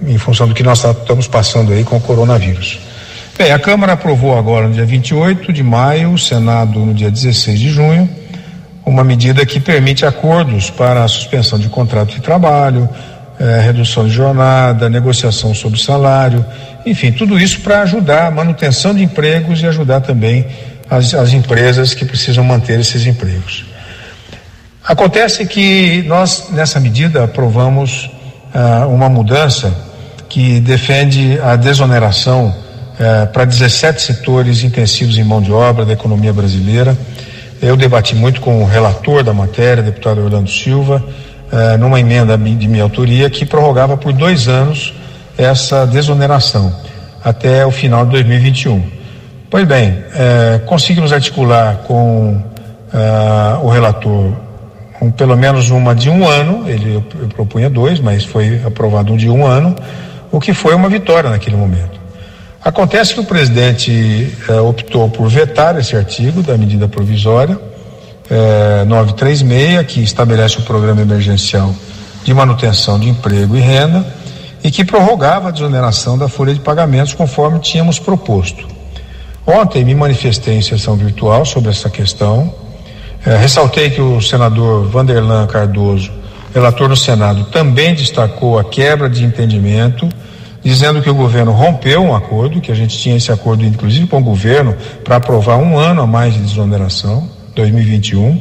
em 0.06 0.18
função 0.18 0.48
do 0.48 0.54
que 0.54 0.62
nós 0.62 0.84
estamos 0.84 1.26
passando 1.26 1.72
aí 1.72 1.84
com 1.84 1.96
o 1.96 2.00
coronavírus. 2.00 2.78
Bem, 3.36 3.52
a 3.52 3.58
Câmara 3.58 3.92
aprovou 3.92 4.36
agora 4.36 4.66
no 4.66 4.74
dia 4.74 4.84
28 4.84 5.52
de 5.52 5.62
maio, 5.62 6.12
o 6.12 6.18
Senado 6.18 6.80
no 6.80 6.92
dia 6.92 7.10
16 7.10 7.60
de 7.60 7.70
junho, 7.70 8.08
uma 8.84 9.04
medida 9.04 9.44
que 9.46 9.60
permite 9.60 10.04
acordos 10.04 10.70
para 10.70 11.04
a 11.04 11.08
suspensão 11.08 11.58
de 11.58 11.68
contrato 11.68 12.14
de 12.14 12.20
trabalho, 12.20 12.88
eh, 13.38 13.60
redução 13.60 14.06
de 14.06 14.10
jornada, 14.10 14.88
negociação 14.88 15.54
sobre 15.54 15.78
salário, 15.80 16.44
enfim, 16.84 17.12
tudo 17.12 17.38
isso 17.38 17.60
para 17.60 17.82
ajudar 17.82 18.26
a 18.26 18.30
manutenção 18.30 18.92
de 18.94 19.04
empregos 19.04 19.60
e 19.62 19.66
ajudar 19.66 20.00
também 20.00 20.46
as, 20.90 21.14
as 21.14 21.32
empresas 21.32 21.94
que 21.94 22.04
precisam 22.04 22.42
manter 22.42 22.80
esses 22.80 23.06
empregos. 23.06 23.66
Acontece 24.84 25.44
que 25.46 26.02
nós, 26.08 26.48
nessa 26.50 26.80
medida, 26.80 27.24
aprovamos 27.24 28.10
uh, 28.54 28.88
uma 28.88 29.08
mudança 29.08 29.72
que 30.28 30.60
defende 30.60 31.38
a 31.40 31.56
desoneração 31.56 32.48
uh, 32.48 33.26
para 33.32 33.44
17 33.44 34.00
setores 34.02 34.62
intensivos 34.62 35.16
em 35.18 35.24
mão 35.24 35.40
de 35.40 35.52
obra 35.52 35.84
da 35.84 35.92
economia 35.92 36.32
brasileira. 36.32 36.96
Eu 37.60 37.76
debati 37.76 38.14
muito 38.14 38.40
com 38.40 38.62
o 38.62 38.66
relator 38.66 39.24
da 39.24 39.32
matéria, 39.32 39.82
deputado 39.82 40.22
Orlando 40.22 40.50
Silva, 40.50 41.02
uh, 41.52 41.78
numa 41.78 41.98
emenda 41.98 42.36
de 42.36 42.68
minha 42.68 42.82
autoria 42.82 43.28
que 43.30 43.44
prorrogava 43.44 43.96
por 43.96 44.12
dois 44.12 44.48
anos 44.48 44.94
essa 45.36 45.86
desoneração 45.86 46.74
até 47.24 47.64
o 47.64 47.70
final 47.70 48.04
de 48.04 48.12
2021. 48.12 48.82
Pois 49.50 49.66
bem, 49.66 50.04
eh, 50.14 50.60
conseguimos 50.66 51.10
articular 51.10 51.76
com 51.86 52.42
o 53.62 53.68
relator 53.68 54.32
um, 55.00 55.10
pelo 55.10 55.36
menos 55.36 55.70
uma 55.70 55.94
de 55.94 56.10
um 56.10 56.26
ano, 56.26 56.68
ele 56.68 57.02
propunha 57.34 57.70
dois, 57.70 58.00
mas 58.00 58.24
foi 58.24 58.60
aprovado 58.64 59.12
um 59.12 59.16
de 59.16 59.28
um 59.28 59.46
ano, 59.46 59.74
o 60.30 60.40
que 60.40 60.52
foi 60.52 60.74
uma 60.74 60.88
vitória 60.88 61.30
naquele 61.30 61.56
momento. 61.56 61.98
Acontece 62.64 63.14
que 63.14 63.20
o 63.20 63.24
presidente 63.24 64.36
eh, 64.48 64.60
optou 64.60 65.08
por 65.08 65.28
vetar 65.28 65.78
esse 65.78 65.96
artigo 65.96 66.42
da 66.42 66.56
medida 66.58 66.88
provisória 66.88 67.58
eh, 68.28 68.84
936, 68.84 69.86
que 69.86 70.02
estabelece 70.02 70.58
o 70.58 70.62
programa 70.62 71.00
emergencial 71.00 71.74
de 72.24 72.34
manutenção 72.34 72.98
de 72.98 73.08
emprego 73.08 73.56
e 73.56 73.60
renda 73.60 74.04
e 74.62 74.70
que 74.70 74.84
prorrogava 74.84 75.48
a 75.48 75.50
desoneração 75.52 76.18
da 76.18 76.28
folha 76.28 76.52
de 76.52 76.60
pagamentos 76.60 77.14
conforme 77.14 77.60
tínhamos 77.60 77.98
proposto. 77.98 78.66
Ontem 79.46 79.84
me 79.84 79.94
manifestei 79.94 80.56
em 80.56 80.62
sessão 80.62 80.96
virtual 80.96 81.44
sobre 81.46 81.70
essa 81.70 81.88
questão 81.88 82.52
é, 83.26 83.36
ressaltei 83.36 83.90
que 83.90 84.00
o 84.00 84.20
senador 84.20 84.86
Vanderlan 84.86 85.46
Cardoso, 85.46 86.10
relator 86.54 86.88
no 86.88 86.96
Senado, 86.96 87.44
também 87.46 87.94
destacou 87.94 88.58
a 88.58 88.64
quebra 88.64 89.08
de 89.08 89.24
entendimento, 89.24 90.08
dizendo 90.62 91.02
que 91.02 91.10
o 91.10 91.14
governo 91.14 91.52
rompeu 91.52 92.02
um 92.02 92.14
acordo, 92.14 92.60
que 92.60 92.70
a 92.70 92.74
gente 92.74 92.96
tinha 92.96 93.16
esse 93.16 93.30
acordo 93.32 93.64
inclusive 93.64 94.06
com 94.06 94.18
o 94.18 94.22
governo 94.22 94.76
para 95.04 95.16
aprovar 95.16 95.56
um 95.56 95.78
ano 95.78 96.02
a 96.02 96.06
mais 96.06 96.34
de 96.34 96.40
desoneração, 96.40 97.28
2021, 97.54 98.40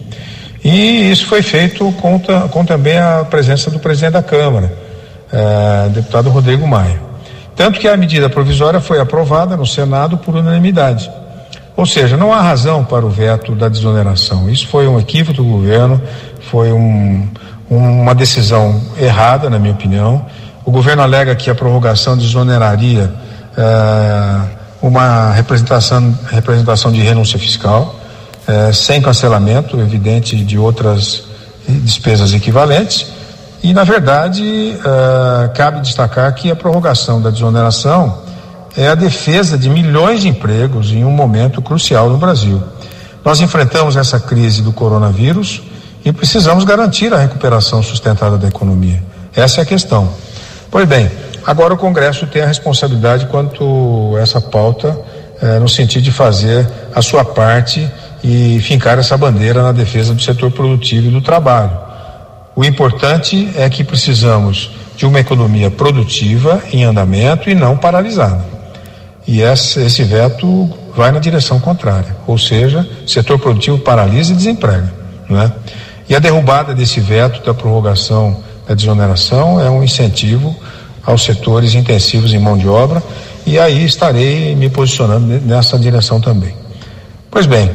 E 0.63 1.11
isso 1.11 1.25
foi 1.27 1.41
feito 1.41 1.91
com, 1.93 2.19
com 2.49 2.65
também 2.65 2.97
a 2.97 3.25
presença 3.29 3.71
do 3.71 3.79
presidente 3.79 4.13
da 4.13 4.23
Câmara, 4.23 4.71
eh, 5.31 5.89
deputado 5.89 6.29
Rodrigo 6.29 6.67
Maia. 6.67 6.99
Tanto 7.55 7.79
que 7.79 7.87
a 7.87 7.97
medida 7.97 8.29
provisória 8.29 8.79
foi 8.79 8.99
aprovada 8.99 9.57
no 9.57 9.65
Senado 9.65 10.17
por 10.17 10.35
unanimidade. 10.35 11.09
Ou 11.77 11.85
seja, 11.85 12.17
não 12.17 12.33
há 12.33 12.41
razão 12.41 12.83
para 12.83 13.05
o 13.05 13.09
veto 13.09 13.53
da 13.53 13.69
desoneração. 13.69 14.49
Isso 14.49 14.67
foi 14.67 14.87
um 14.87 14.99
equívoco 14.99 15.37
do 15.37 15.43
governo, 15.43 16.01
foi 16.49 16.73
um, 16.73 17.29
uma 17.69 18.15
decisão 18.15 18.81
errada, 18.99 19.47
na 19.47 19.59
minha 19.59 19.73
opinião. 19.73 20.25
O 20.65 20.71
governo 20.71 21.03
alega 21.03 21.35
que 21.35 21.51
a 21.51 21.55
prorrogação 21.55 22.17
desoneraria 22.17 23.13
eh, 23.55 24.39
uma 24.81 25.31
representação, 25.33 26.17
representação 26.31 26.91
de 26.91 26.99
renúncia 26.99 27.37
fiscal, 27.37 27.95
eh, 28.47 28.73
sem 28.73 28.99
cancelamento, 28.99 29.79
evidente, 29.79 30.35
de 30.35 30.57
outras 30.57 31.25
despesas 31.69 32.33
equivalentes. 32.33 33.05
E, 33.61 33.71
na 33.71 33.83
verdade, 33.83 34.43
eh, 34.73 35.49
cabe 35.53 35.81
destacar 35.81 36.33
que 36.33 36.49
a 36.49 36.55
prorrogação 36.55 37.21
da 37.21 37.29
desoneração 37.29 38.25
é 38.75 38.87
a 38.87 38.95
defesa 38.95 39.57
de 39.57 39.69
milhões 39.69 40.21
de 40.21 40.27
empregos 40.27 40.91
em 40.91 41.03
um 41.03 41.11
momento 41.11 41.61
crucial 41.61 42.09
no 42.09 42.17
Brasil. 42.17 42.61
Nós 43.23 43.41
enfrentamos 43.41 43.95
essa 43.95 44.19
crise 44.19 44.61
do 44.61 44.71
coronavírus 44.71 45.61
e 46.05 46.11
precisamos 46.11 46.63
garantir 46.63 47.13
a 47.13 47.17
recuperação 47.17 47.83
sustentada 47.83 48.37
da 48.37 48.47
economia. 48.47 49.03
Essa 49.35 49.61
é 49.61 49.63
a 49.63 49.65
questão. 49.65 50.09
Pois 50.71 50.87
bem, 50.87 51.11
agora 51.45 51.73
o 51.73 51.77
Congresso 51.77 52.25
tem 52.27 52.41
a 52.41 52.47
responsabilidade 52.47 53.25
quanto 53.27 54.15
a 54.15 54.21
essa 54.21 54.39
pauta, 54.39 54.97
eh, 55.41 55.59
no 55.59 55.67
sentido 55.67 56.03
de 56.03 56.11
fazer 56.11 56.67
a 56.93 57.01
sua 57.01 57.25
parte 57.25 57.89
e 58.23 58.59
fincar 58.61 58.97
essa 58.97 59.17
bandeira 59.17 59.61
na 59.61 59.71
defesa 59.71 60.13
do 60.13 60.21
setor 60.21 60.51
produtivo 60.51 61.07
e 61.07 61.11
do 61.11 61.21
trabalho. 61.21 61.71
O 62.55 62.65
importante 62.65 63.51
é 63.55 63.69
que 63.69 63.83
precisamos 63.83 64.71
de 64.95 65.05
uma 65.05 65.19
economia 65.19 65.69
produtiva 65.69 66.61
em 66.73 66.83
andamento 66.83 67.49
e 67.49 67.55
não 67.55 67.77
paralisada. 67.77 68.56
E 69.27 69.41
esse, 69.41 70.03
veto 70.05 70.69
vai 70.95 71.11
na 71.11 71.19
direção 71.19 71.59
contrária, 71.59 72.15
ou 72.25 72.37
seja, 72.37 72.87
setor 73.05 73.37
produtivo 73.37 73.77
paralisa 73.77 74.31
e 74.31 74.35
desemprega. 74.35 74.93
Né? 75.29 75.51
E 76.07 76.15
a 76.15 76.19
derrubada 76.19 76.73
desse 76.73 77.01
veto 77.01 77.45
da 77.45 77.53
prorrogação 77.53 78.41
da 78.65 78.73
desoneração 78.73 79.59
é 79.59 79.69
um 79.69 79.83
incentivo 79.83 80.55
aos 81.05 81.23
setores 81.23 81.73
intensivos 81.75 82.33
em 82.33 82.39
mão 82.39 82.57
de 82.57 82.67
obra, 82.67 83.03
e 83.45 83.59
aí 83.59 83.85
estarei 83.85 84.55
me 84.55 84.69
posicionando 84.69 85.25
nessa 85.45 85.77
direção 85.77 86.21
também. 86.21 86.53
Pois 87.29 87.45
bem, 87.45 87.69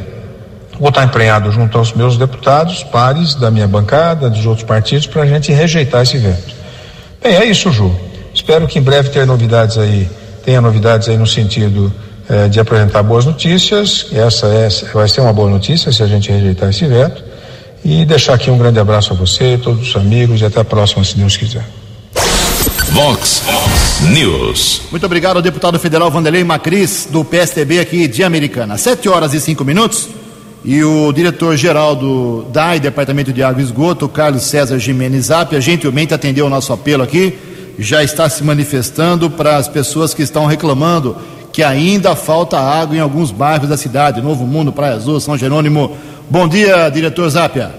vou 0.79 0.89
estar 0.89 1.03
empenhado 1.03 1.51
junto 1.51 1.77
aos 1.77 1.93
meus 1.93 2.17
deputados, 2.17 2.83
pares 2.83 3.35
da 3.35 3.51
minha 3.51 3.67
bancada, 3.67 4.29
dos 4.29 4.45
outros 4.45 4.65
partidos, 4.65 5.05
para 5.05 5.21
a 5.21 5.25
gente 5.25 5.51
rejeitar 5.51 6.01
esse 6.01 6.17
veto. 6.17 6.53
Bem, 7.21 7.35
é 7.35 7.45
isso, 7.45 7.71
Ju. 7.71 7.95
Espero 8.33 8.67
que 8.67 8.79
em 8.79 8.81
breve 8.81 9.09
ter 9.09 9.25
novidades 9.25 9.77
aí 9.77 10.09
tenha 10.43 10.61
novidades 10.61 11.07
aí 11.09 11.17
no 11.17 11.25
sentido 11.25 11.91
eh, 12.29 12.47
de 12.47 12.59
apresentar 12.59 13.03
boas 13.03 13.25
notícias. 13.25 14.07
Essa 14.13 14.47
é, 14.47 14.69
vai 14.93 15.07
ser 15.07 15.21
uma 15.21 15.33
boa 15.33 15.49
notícia 15.49 15.91
se 15.91 16.03
a 16.03 16.07
gente 16.07 16.31
rejeitar 16.31 16.69
esse 16.69 16.85
veto. 16.85 17.23
E 17.83 18.05
deixar 18.05 18.35
aqui 18.35 18.49
um 18.49 18.57
grande 18.57 18.79
abraço 18.79 19.11
a 19.11 19.15
você, 19.15 19.59
todos 19.61 19.89
os 19.89 19.95
amigos 19.95 20.39
e 20.39 20.45
até 20.45 20.61
a 20.61 20.63
próxima, 20.63 21.03
se 21.03 21.17
Deus 21.17 21.35
quiser. 21.35 21.65
Vox 22.91 23.43
News. 24.09 24.83
Muito 24.89 25.05
obrigado 25.05 25.37
ao 25.37 25.41
deputado 25.41 25.77
federal 25.79 26.09
Vanderlei 26.09 26.43
Macris, 26.43 27.07
do 27.09 27.25
PSDB 27.25 27.79
aqui 27.79 28.07
de 28.07 28.23
Americana. 28.23 28.77
Sete 28.77 29.09
horas 29.09 29.33
e 29.33 29.41
cinco 29.41 29.65
minutos. 29.65 30.07
E 30.63 30.81
o 30.81 31.11
diretor-geral 31.11 31.93
do 31.93 32.43
DAI, 32.53 32.79
Departamento 32.79 33.33
de 33.33 33.43
Água 33.43 33.61
e 33.61 33.65
Esgoto, 33.65 34.07
Carlos 34.07 34.43
César 34.43 34.79
Jimenez 34.79 35.25
Zapia, 35.25 35.59
gentilmente 35.59 36.13
atendeu 36.13 36.45
o 36.45 36.49
nosso 36.49 36.71
apelo 36.71 37.03
aqui 37.03 37.37
já 37.77 38.03
está 38.03 38.29
se 38.29 38.43
manifestando 38.43 39.29
para 39.29 39.57
as 39.57 39.67
pessoas 39.67 40.13
que 40.13 40.21
estão 40.21 40.45
reclamando 40.45 41.17
que 41.51 41.61
ainda 41.61 42.15
falta 42.15 42.59
água 42.59 42.95
em 42.95 42.99
alguns 42.99 43.29
bairros 43.29 43.69
da 43.69 43.77
cidade, 43.77 44.21
Novo 44.21 44.45
Mundo, 44.45 44.73
Praia 44.73 44.95
Azul, 44.95 45.19
São 45.19 45.37
Jerônimo. 45.37 45.95
Bom 46.27 46.47
dia, 46.47 46.89
diretor 46.89 47.29
Zápia. 47.29 47.71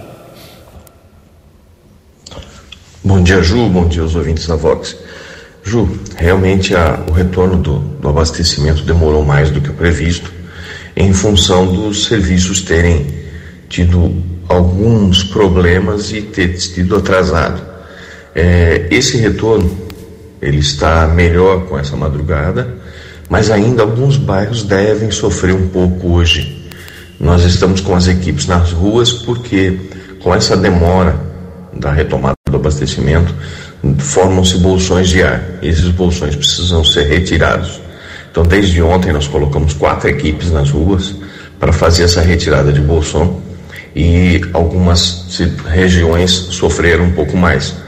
Bom 3.03 3.21
dia, 3.21 3.43
Ju. 3.43 3.69
Bom 3.69 3.89
dia 3.89 4.03
aos 4.03 4.15
ouvintes 4.15 4.47
da 4.47 4.55
Vox. 4.55 4.97
Ju, 5.65 5.89
realmente 6.17 6.75
a, 6.75 7.01
o 7.11 7.13
retorno 7.13 7.57
do, 7.57 7.79
do 7.79 8.09
abastecimento 8.09 8.85
demorou 8.85 9.25
mais 9.25 9.51
do 9.51 9.61
que 9.61 9.71
o 9.71 9.75
previsto, 9.75 10.33
em 10.97 11.13
função 11.13 11.67
dos 11.67 12.05
serviços 12.05 12.63
terem 12.63 13.07
tido 13.69 14.23
alguns 14.49 15.25
problemas 15.25 16.13
e 16.13 16.23
ter 16.23 16.57
sido 16.61 16.97
atrasado. 16.97 17.74
É, 18.35 18.89
esse 18.91 19.17
retorno 19.19 19.71
ele 20.43 20.59
está 20.59 21.07
melhor 21.07 21.67
com 21.67 21.79
essa 21.79 21.97
madrugada, 21.97 22.75
mas 23.29 23.51
ainda 23.51 23.83
alguns 23.83 24.17
bairros 24.17 24.63
devem 24.63 25.11
sofrer 25.11 25.55
um 25.55 25.69
pouco 25.69 26.13
hoje. 26.13 26.71
Nós 27.19 27.45
estamos 27.45 27.81
com 27.81 27.95
as 27.95 28.09
equipes 28.09 28.47
nas 28.47 28.73
ruas 28.73 29.13
porque, 29.13 29.79
com 30.23 30.35
essa 30.35 30.57
demora 30.57 31.19
da 31.73 31.93
retomada 31.93 32.35
do 32.51 32.57
abastecimento, 32.57 33.35
formam-se 33.99 34.59
bolsões 34.59 35.09
de 35.09 35.23
ar. 35.23 35.43
Esses 35.63 35.89
bolsões 35.89 36.35
precisam 36.35 36.85
ser 36.85 37.05
retirados. 37.05 37.81
Então, 38.31 38.43
desde 38.43 38.83
ontem, 38.83 39.13
nós 39.13 39.29
colocamos 39.29 39.73
quatro 39.75 40.11
equipes 40.11 40.51
nas 40.51 40.71
ruas 40.71 41.15
para 41.59 41.73
fazer 41.73 42.03
essa 42.03 42.21
retirada 42.21 42.73
de 42.73 42.81
bolsão 42.81 43.41
e 43.95 44.41
algumas 44.53 45.39
regiões 45.71 46.31
sofreram 46.31 47.05
um 47.05 47.13
pouco 47.13 47.37
mais. 47.37 47.84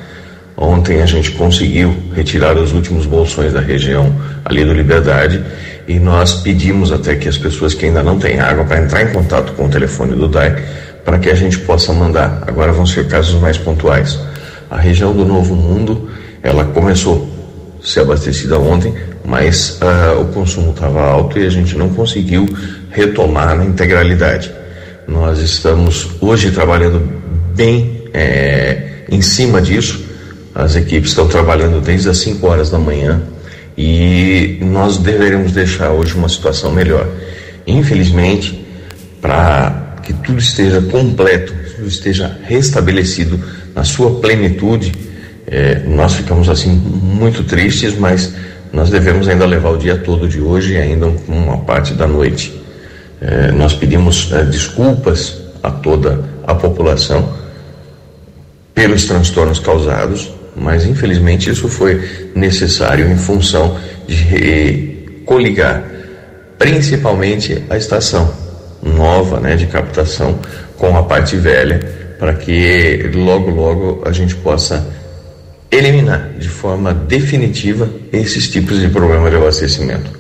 Ontem 0.57 1.03
a 1.03 1.07
gente 1.07 1.33
conseguiu 1.33 1.95
retirar 2.15 2.57
os 2.57 2.73
últimos 2.73 3.05
bolsões 3.05 3.53
da 3.53 3.61
região 3.61 4.11
ali 4.43 4.65
do 4.65 4.73
Liberdade 4.73 5.45
e 5.87 5.99
nós 5.99 6.37
pedimos 6.37 6.91
até 6.91 7.15
que 7.15 7.29
as 7.29 7.37
pessoas 7.37 7.75
que 7.75 7.85
ainda 7.85 8.03
não 8.03 8.19
têm 8.19 8.41
água 8.41 8.65
para 8.65 8.83
entrar 8.83 9.03
em 9.03 9.13
contato 9.13 9.53
com 9.53 9.67
o 9.67 9.69
telefone 9.69 10.17
do 10.17 10.27
DAI 10.27 10.65
para 11.05 11.19
que 11.19 11.29
a 11.29 11.35
gente 11.35 11.59
possa 11.59 11.93
mandar. 11.93 12.43
Agora 12.47 12.73
vão 12.73 12.87
ser 12.87 13.07
casos 13.07 13.39
mais 13.39 13.59
pontuais. 13.59 14.19
A 14.71 14.79
região 14.79 15.13
do 15.13 15.27
Novo 15.27 15.55
Mundo, 15.55 16.09
ela 16.43 16.65
começou 16.65 17.29
a 17.79 17.87
ser 17.87 18.01
abastecida 18.01 18.59
ontem, 18.59 18.95
mas 19.25 19.79
uh, 19.83 20.23
o 20.23 20.25
consumo 20.33 20.71
estava 20.71 21.03
alto 21.03 21.39
e 21.39 21.47
a 21.47 21.51
gente 21.51 21.77
não 21.77 21.91
conseguiu 21.91 22.47
retomar 22.91 23.55
na 23.55 23.65
integralidade. 23.67 24.51
Nós 25.07 25.39
estamos 25.39 26.09
hoje 26.19 26.51
trabalhando 26.51 27.01
bem 27.55 28.05
é, 28.15 29.03
em 29.11 29.21
cima 29.21 29.61
disso 29.61 30.06
as 30.57 30.75
equipes 30.75 31.11
estão 31.11 31.29
trabalhando 31.29 31.83
desde 31.83 32.09
as 32.09 32.17
5 32.17 32.47
horas 32.47 32.71
da 32.71 32.79
manhã 32.79 33.21
e 33.77 34.59
nós 34.63 34.97
deveremos 34.97 35.53
deixar 35.53 35.91
hoje 35.91 36.15
uma 36.15 36.31
situação 36.31 36.73
melhor. 36.73 37.07
Infelizmente, 37.67 38.67
para 39.21 39.99
que 40.03 40.15
tudo 40.15 40.39
esteja 40.39 40.81
completo, 40.81 41.53
tudo 41.77 41.87
esteja 41.87 42.39
restabelecido 42.45 43.39
na 43.75 43.85
sua 43.85 44.19
plenitude, 44.19 44.93
é, 45.47 45.81
nós 45.87 46.15
ficamos 46.15 46.49
assim 46.49 46.71
muito 46.71 47.45
tristes, 47.45 47.95
mas 47.95 48.33
nós 48.73 48.89
devemos 48.89 49.29
ainda 49.29 49.45
levar 49.45 49.73
o 49.73 49.77
dia 49.77 49.99
todo 49.99 50.27
de 50.27 50.41
hoje 50.41 50.73
e 50.73 50.79
ainda 50.79 51.07
uma 51.29 51.59
parte 51.59 51.93
da 51.93 52.07
noite. 52.07 52.59
É, 53.21 53.53
nós 53.53 53.75
pedimos 53.75 54.33
é, 54.33 54.43
desculpas 54.45 55.37
a 55.63 55.71
toda 55.71 56.25
a 56.47 56.55
população 56.55 57.29
pelos 58.75 59.05
transtornos 59.05 59.59
causados, 59.59 60.31
mas 60.57 60.85
infelizmente 60.87 61.51
isso 61.51 61.69
foi 61.69 62.31
necessário 62.35 63.11
em 63.11 63.17
função 63.17 63.79
de 64.07 65.23
coligar 65.25 65.97
principalmente 66.59 67.63
a 67.69 67.77
estação 67.77 68.33
nova 68.83 69.41
né, 69.41 69.57
de 69.57 69.67
captação 69.67 70.39
com 70.77 70.97
a 70.97 71.03
parte 71.03 71.37
velha, 71.37 71.81
para 72.19 72.35
que 72.35 73.11
logo, 73.15 73.51
logo 73.51 74.03
a 74.07 74.13
gente 74.13 74.35
possa 74.37 74.87
eliminar 75.71 76.31
de 76.39 76.49
forma 76.49 76.95
definitiva 76.95 77.89
esses 78.13 78.49
tipos 78.49 78.81
de 78.81 78.89
problema 78.89 79.29
de 79.29 79.37
abastecimento. 79.37 80.11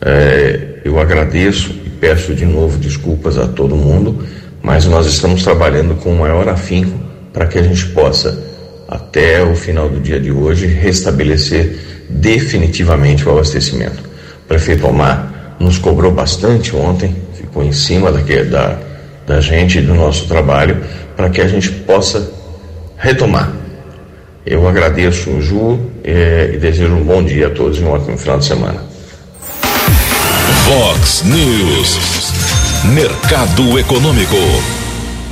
É, 0.00 0.80
eu 0.84 0.98
agradeço 0.98 1.70
e 1.84 1.90
peço 1.90 2.34
de 2.34 2.46
novo 2.46 2.78
desculpas 2.78 3.36
a 3.38 3.46
todo 3.46 3.74
mundo, 3.74 4.24
mas 4.62 4.86
nós 4.86 5.06
estamos 5.06 5.42
trabalhando 5.42 5.94
com 5.96 6.12
o 6.12 6.18
maior 6.18 6.48
afinco 6.48 6.98
para 7.32 7.46
que 7.46 7.58
a 7.58 7.62
gente 7.62 7.86
possa 7.88 8.45
até 8.88 9.42
o 9.42 9.54
final 9.54 9.88
do 9.88 10.00
dia 10.00 10.20
de 10.20 10.30
hoje, 10.30 10.66
restabelecer 10.66 11.76
definitivamente 12.08 13.26
o 13.26 13.32
abastecimento. 13.32 14.02
O 14.44 14.48
prefeito 14.48 14.86
Omar 14.86 15.56
nos 15.58 15.78
cobrou 15.78 16.12
bastante 16.12 16.74
ontem, 16.74 17.16
ficou 17.34 17.62
em 17.62 17.72
cima 17.72 18.12
daqui, 18.12 18.44
da, 18.44 18.78
da 19.26 19.40
gente 19.40 19.78
e 19.78 19.82
do 19.82 19.94
nosso 19.94 20.26
trabalho, 20.26 20.78
para 21.16 21.30
que 21.30 21.40
a 21.40 21.48
gente 21.48 21.70
possa 21.70 22.30
retomar. 22.96 23.52
Eu 24.44 24.68
agradeço 24.68 25.30
o 25.30 25.42
Ju 25.42 25.80
eh, 26.04 26.52
e 26.54 26.56
desejo 26.58 26.94
um 26.94 27.02
bom 27.02 27.24
dia 27.24 27.48
a 27.48 27.50
todos 27.50 27.78
e 27.78 27.82
um 27.82 27.90
ótimo 27.90 28.16
final 28.16 28.38
de 28.38 28.44
semana. 28.44 28.80
Vox 30.68 31.24
News. 31.24 31.98
Mercado 32.84 33.78
Econômico. 33.78 34.36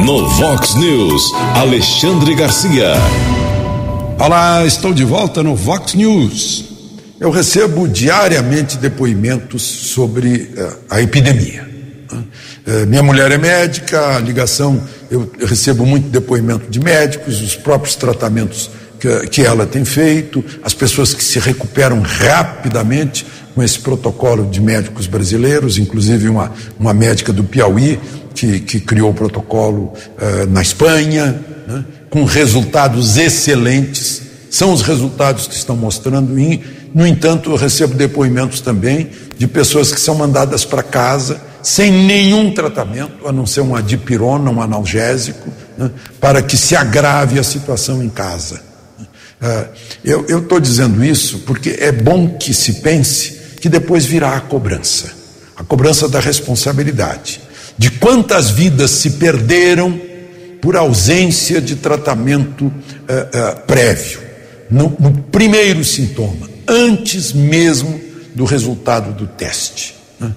No 0.06 0.30
Vox 0.30 0.76
News, 0.76 1.34
Alexandre 1.56 2.36
Garcia. 2.36 2.93
Olá, 4.20 4.64
estou 4.64 4.93
de 4.93 5.03
volta 5.03 5.41
no 5.41 5.56
Vox 5.56 5.95
News. 5.95 6.66
Eu 7.20 7.32
recebo 7.32 7.88
diariamente 7.88 8.78
depoimentos 8.78 9.64
sobre 9.64 10.53
uh, 10.56 10.78
a 10.91 11.01
epidemia. 11.01 11.68
Uh, 12.12 12.86
minha 12.86 13.01
mulher 13.01 13.32
é 13.32 13.39
médica, 13.39 14.18
a 14.18 14.20
ligação, 14.20 14.80
eu 15.10 15.28
recebo 15.39 15.88
muito 15.88 16.08
depoimento 16.10 16.70
de 16.70 16.80
médicos, 16.80 17.41
os 17.41 17.56
próprios 17.56 17.95
tratamentos 17.95 18.70
que, 18.99 19.28
que 19.28 19.41
ela 19.41 19.66
tem 19.66 19.84
feito, 19.84 20.45
as 20.62 20.76
pessoas 20.76 21.16
que 21.16 21.24
se 21.24 21.39
recuperam 21.39 22.01
rapidamente 22.01 23.26
com 23.56 23.64
esse 23.64 23.80
protocolo 23.80 24.45
de 24.45 24.62
médicos 24.62 25.08
brasileiros, 25.08 25.80
inclusive 25.80 26.30
uma, 26.30 26.51
uma 26.80 26.93
médica 26.93 27.34
do 27.34 27.43
Piauí 27.43 27.99
que, 28.36 28.60
que 28.60 28.80
criou 28.80 29.12
o 29.12 29.14
protocolo 29.14 29.94
uh, 29.94 30.46
na 30.50 30.62
Espanha, 30.62 31.40
né, 31.68 31.86
com 32.10 32.24
resultados 32.26 33.18
excelentes. 33.18 34.22
São 34.52 34.72
os 34.72 34.82
resultados 34.82 35.48
que 35.48 35.56
estão 35.56 35.76
mostrando. 35.76 36.38
E, 36.38 36.62
no 36.94 37.08
entanto, 37.08 37.52
eu 37.52 37.56
recebo 37.56 37.96
depoimentos 37.96 38.62
também 38.62 39.10
de 39.38 39.48
pessoas 39.48 39.92
que 39.92 40.00
são 40.00 40.16
mandadas 40.16 40.64
para 40.64 40.84
casa 40.84 41.42
sem 41.64 41.92
nenhum 41.92 42.54
tratamento, 42.54 43.28
a 43.28 43.32
não 43.32 43.46
ser 43.48 43.62
um 43.62 43.76
adipirona, 43.76 44.52
um 44.52 44.62
analgésico, 44.62 45.50
né, 45.76 45.90
para 46.20 46.42
que 46.42 46.56
se 46.56 46.76
agrave 46.76 47.40
a 47.40 47.44
situação 47.44 48.04
em 48.04 48.10
casa. 48.10 48.62
Uh, 49.42 49.68
eu 50.04 50.40
estou 50.40 50.60
dizendo 50.60 51.04
isso 51.04 51.40
porque 51.40 51.76
é 51.80 51.92
bom 51.92 52.38
que 52.38 52.54
se 52.54 52.74
pense 52.76 53.42
que 53.60 53.68
depois 53.68 54.06
virá 54.06 54.36
a 54.38 54.40
cobrança 54.40 55.26
a 55.56 55.64
cobrança 55.64 56.08
da 56.08 56.20
responsabilidade 56.20 57.42
de 57.78 57.91
quantas 57.91 58.49
vidas 58.49 58.91
se 58.91 59.11
perderam 59.11 59.99
por 60.61 60.76
ausência 60.76 61.61
de 61.61 61.76
tratamento 61.76 62.65
uh, 62.65 62.71
uh, 62.71 63.65
prévio, 63.67 64.19
no, 64.69 64.95
no, 64.99 65.11
primeiro 65.32 65.84
sintoma, 65.84 66.49
antes 66.67 67.34
mesmo 67.34 68.01
do 68.34 68.45
resultado 68.45 69.13
do 69.13 69.28
teste. 69.28 69.95
Né? 70.19 70.32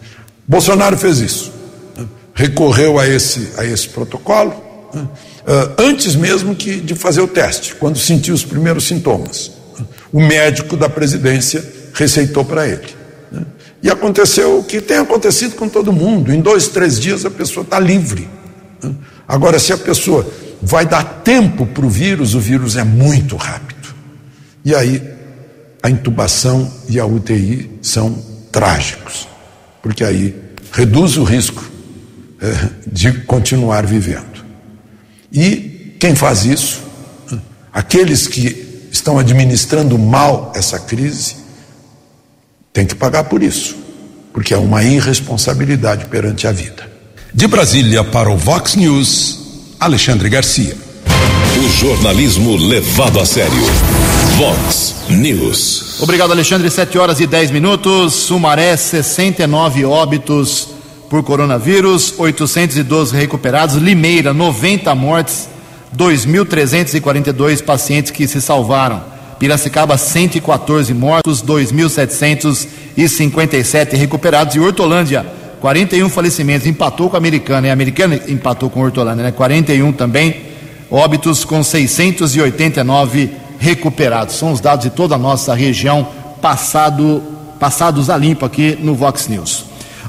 Bolsonaro 0.46 0.98
fez 0.98 1.18
isso, 1.20 1.52
né? 1.96 2.06
recorreu 2.34 2.98
a 2.98 3.08
esse, 3.08 3.48
a 3.56 3.64
esse 3.64 3.88
protocolo 3.88 4.52
né? 4.92 5.00
uh, 5.02 5.82
antes 5.82 6.14
mesmo 6.14 6.54
que 6.54 6.76
de 6.76 6.94
fazer 6.94 7.22
o 7.22 7.28
teste, 7.28 7.74
quando 7.76 7.98
sentiu 7.98 8.34
os 8.34 8.44
primeiros 8.44 8.84
sintomas. 8.84 9.52
O 10.12 10.20
médico 10.20 10.76
da 10.76 10.88
presidência 10.88 11.64
receitou 11.94 12.44
para 12.44 12.66
ele. 12.66 12.97
E 13.82 13.90
aconteceu 13.90 14.58
o 14.58 14.64
que 14.64 14.80
tem 14.80 14.98
acontecido 14.98 15.54
com 15.56 15.68
todo 15.68 15.92
mundo: 15.92 16.32
em 16.32 16.40
dois, 16.40 16.68
três 16.68 16.98
dias 16.98 17.24
a 17.24 17.30
pessoa 17.30 17.64
está 17.64 17.78
livre. 17.78 18.28
Agora, 19.26 19.58
se 19.58 19.72
a 19.72 19.78
pessoa 19.78 20.26
vai 20.60 20.86
dar 20.86 21.04
tempo 21.22 21.66
para 21.66 21.86
o 21.86 21.90
vírus, 21.90 22.34
o 22.34 22.40
vírus 22.40 22.76
é 22.76 22.84
muito 22.84 23.36
rápido. 23.36 23.94
E 24.64 24.74
aí 24.74 25.02
a 25.82 25.88
intubação 25.88 26.70
e 26.88 26.98
a 26.98 27.06
UTI 27.06 27.70
são 27.80 28.18
trágicos, 28.50 29.28
porque 29.82 30.02
aí 30.02 30.34
reduz 30.72 31.16
o 31.16 31.24
risco 31.24 31.64
é, 32.40 32.70
de 32.90 33.12
continuar 33.20 33.86
vivendo. 33.86 34.44
E 35.32 35.96
quem 36.00 36.14
faz 36.14 36.44
isso, 36.44 36.82
aqueles 37.72 38.26
que 38.26 38.88
estão 38.90 39.18
administrando 39.18 39.98
mal 39.98 40.52
essa 40.54 40.78
crise, 40.78 41.36
tem 42.78 42.86
que 42.86 42.94
pagar 42.94 43.24
por 43.24 43.42
isso, 43.42 43.74
porque 44.32 44.54
é 44.54 44.56
uma 44.56 44.84
irresponsabilidade 44.84 46.04
perante 46.04 46.46
a 46.46 46.52
vida. 46.52 46.88
De 47.34 47.44
Brasília 47.48 48.04
para 48.04 48.30
o 48.30 48.36
Vox 48.36 48.76
News, 48.76 49.40
Alexandre 49.80 50.28
Garcia. 50.28 50.76
O 51.58 51.68
jornalismo 51.70 52.56
levado 52.56 53.18
a 53.18 53.26
sério. 53.26 53.64
Vox 54.36 54.94
News. 55.08 56.00
Obrigado, 56.00 56.30
Alexandre. 56.30 56.70
7 56.70 56.96
horas 56.98 57.18
e 57.18 57.26
10 57.26 57.50
minutos. 57.50 58.14
Sumaré, 58.14 58.76
69 58.76 59.84
óbitos 59.84 60.68
por 61.10 61.24
coronavírus, 61.24 62.14
812 62.16 63.16
recuperados. 63.16 63.74
Limeira, 63.74 64.32
90 64.32 64.94
mortes, 64.94 65.48
2.342 65.96 67.60
pacientes 67.60 68.12
que 68.12 68.28
se 68.28 68.40
salvaram. 68.40 69.17
Piracicaba 69.38 69.96
114 69.96 70.92
mortos, 70.94 71.40
2.757 71.42 73.96
recuperados 73.96 74.56
e 74.56 74.60
Hortolândia 74.60 75.24
41 75.60 76.08
falecimentos, 76.08 76.66
empatou 76.66 77.10
com 77.10 77.16
a 77.16 77.18
Americana, 77.18 77.66
e 77.66 77.70
a 77.70 77.72
Americana 77.72 78.20
empatou 78.28 78.70
com 78.70 78.80
a 78.80 78.84
Hortolândia, 78.84 79.24
né? 79.24 79.32
41 79.32 79.92
também 79.92 80.48
óbitos 80.90 81.44
com 81.44 81.62
689 81.62 83.30
recuperados. 83.58 84.36
São 84.36 84.52
os 84.52 84.60
dados 84.60 84.84
de 84.84 84.90
toda 84.90 85.14
a 85.14 85.18
nossa 85.18 85.54
região 85.54 86.08
passado, 86.40 87.22
passados 87.58 88.08
a 88.08 88.16
limpo 88.16 88.44
aqui 88.44 88.78
no 88.80 88.94
Vox 88.94 89.28
News. 89.28 89.64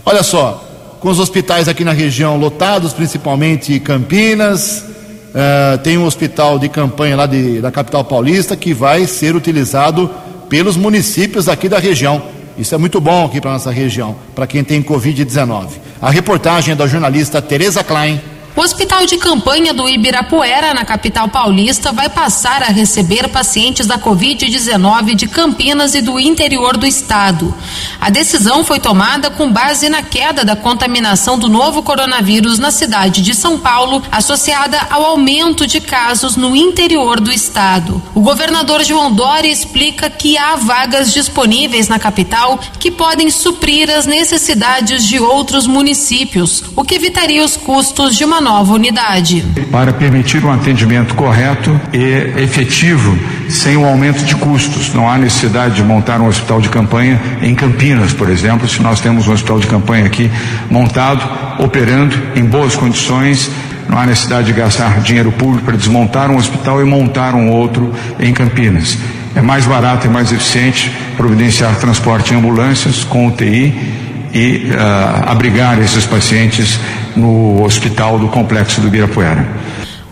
Olha 0.06 0.24
só, 0.24 0.64
com 1.00 1.10
os 1.10 1.20
hospitais 1.20 1.68
aqui 1.68 1.84
na 1.84 1.92
região 1.92 2.38
lotados, 2.38 2.94
principalmente 2.94 3.80
Campinas, 3.80 4.86
Uh, 5.30 5.78
tem 5.80 5.98
um 5.98 6.06
hospital 6.06 6.58
de 6.58 6.68
campanha 6.70 7.16
lá 7.16 7.26
de, 7.26 7.62
da 7.62 7.72
capital 7.72 8.04
paulista 8.04 8.56
que 8.56 8.74
vai 8.74 9.06
ser 9.06 9.36
utilizado 9.36 10.10
pelos 10.50 10.76
municípios 10.76 11.48
aqui 11.48 11.70
da 11.70 11.78
região. 11.78 12.22
Isso 12.58 12.74
é 12.74 12.78
muito 12.78 13.00
bom 13.00 13.26
aqui 13.26 13.40
para 13.40 13.52
nossa 13.52 13.72
região, 13.72 14.16
para 14.36 14.48
quem 14.48 14.64
tem 14.64 14.82
Covid-19. 14.82 15.70
A 16.02 16.10
reportagem 16.10 16.74
é 16.74 16.76
da 16.76 16.88
jornalista 16.88 17.42
Tereza 17.42 17.84
Klein. 17.84 18.20
O 18.56 18.62
hospital 18.62 19.06
de 19.06 19.18
campanha 19.18 19.74
do 19.74 19.88
Ibirapuera, 19.88 20.74
na 20.74 20.84
capital 20.84 21.30
paulista, 21.30 21.92
vai 21.92 22.10
passar 22.10 22.64
a 22.64 22.68
receber 22.68 23.30
pacientes 23.30 23.86
da 23.86 23.98
Covid-19 23.98 25.16
de 25.16 25.28
Campinas 25.28 25.94
e 25.96 26.02
do 26.02 26.20
interior 26.20 26.76
do 26.76 26.86
estado. 26.86 27.54
A 28.02 28.10
decisão 28.10 28.66
foi 28.66 28.80
tomada 28.80 29.30
com 29.30 29.52
base 29.52 29.88
na 29.88 30.02
queda 30.02 30.44
da 30.44 30.56
contaminação 30.56 31.38
do 31.38 31.48
novo 31.48 31.84
coronavírus 31.84 32.60
na 32.60 32.72
cidade 32.72 33.22
de 33.22 33.34
São 33.34 33.60
Paulo, 33.60 34.04
associada 34.12 34.80
ao 34.90 35.06
aumento 35.06 35.66
de 35.66 35.80
casos 35.80 36.36
no 36.36 36.56
interior 36.56 37.20
do 37.20 37.32
estado. 37.32 38.02
O 38.16 38.22
governador 38.22 38.84
João 38.84 39.12
Dória 39.12 39.50
explica 39.50 40.10
que 40.10 40.38
há 40.38 40.56
vagas 40.56 41.14
disponíveis 41.14 41.88
na 41.88 42.00
capital 42.00 42.60
que 42.80 42.92
podem 42.92 43.30
suprir 43.30 43.90
as 43.90 44.06
necessidades 44.06 45.08
de 45.08 45.20
outros 45.20 45.68
municípios, 45.68 46.64
o 46.76 46.84
que 46.84 46.96
evitaria 46.96 47.44
os 47.44 47.56
custos 47.56 48.18
de 48.18 48.26
uma 48.26 48.39
nova 48.42 48.74
unidade. 48.74 49.44
Para 49.72 49.94
permitir 49.94 50.44
um 50.44 50.52
atendimento 50.52 51.16
correto 51.16 51.80
e 51.94 52.42
efetivo, 52.42 53.18
sem 53.50 53.76
o 53.76 53.82
um 53.82 53.86
aumento 53.86 54.24
de 54.24 54.36
custos. 54.36 54.94
Não 54.94 55.10
há 55.10 55.18
necessidade 55.18 55.76
de 55.76 55.84
montar 55.84 56.22
um 56.22 56.28
hospital 56.28 56.62
de 56.62 56.70
campanha 56.70 57.20
em 57.42 57.54
Campinas, 57.56 58.14
por 58.14 58.30
exemplo, 58.30 58.68
se 58.68 58.82
nós 58.82 59.00
temos 59.00 59.28
um 59.28 59.34
hospital 59.34 59.60
de 59.60 59.68
campanha 59.68 60.06
aqui 60.06 60.30
montado, 60.70 61.28
operando 61.64 62.16
em 62.36 62.44
boas 62.44 62.76
condições. 62.76 63.50
Não 63.88 63.98
há 63.98 64.06
necessidade 64.06 64.48
de 64.48 64.54
gastar 64.54 65.00
dinheiro 65.02 65.32
público 65.32 65.66
para 65.66 65.76
desmontar 65.76 66.30
um 66.30 66.38
hospital 66.38 66.80
e 66.80 66.86
montar 66.86 67.34
um 67.34 67.50
outro 67.50 67.94
em 68.20 68.32
Campinas. 68.34 68.98
É 69.36 69.42
mais 69.42 69.66
barato 69.66 70.08
e 70.08 70.10
mais 70.10 70.32
eficiente 70.32 70.92
providenciar 71.18 71.76
transporte 71.76 72.34
em 72.34 72.38
ambulâncias 72.38 73.04
com 73.04 73.28
UTI 73.28 74.09
e 74.34 74.72
uh, 74.72 75.30
abrigar 75.30 75.80
esses 75.80 76.06
pacientes 76.06 76.80
no 77.16 77.64
hospital 77.64 78.20
do 78.20 78.28
complexo 78.28 78.82
do 78.82 78.88
Ibirapuera. 78.88 79.48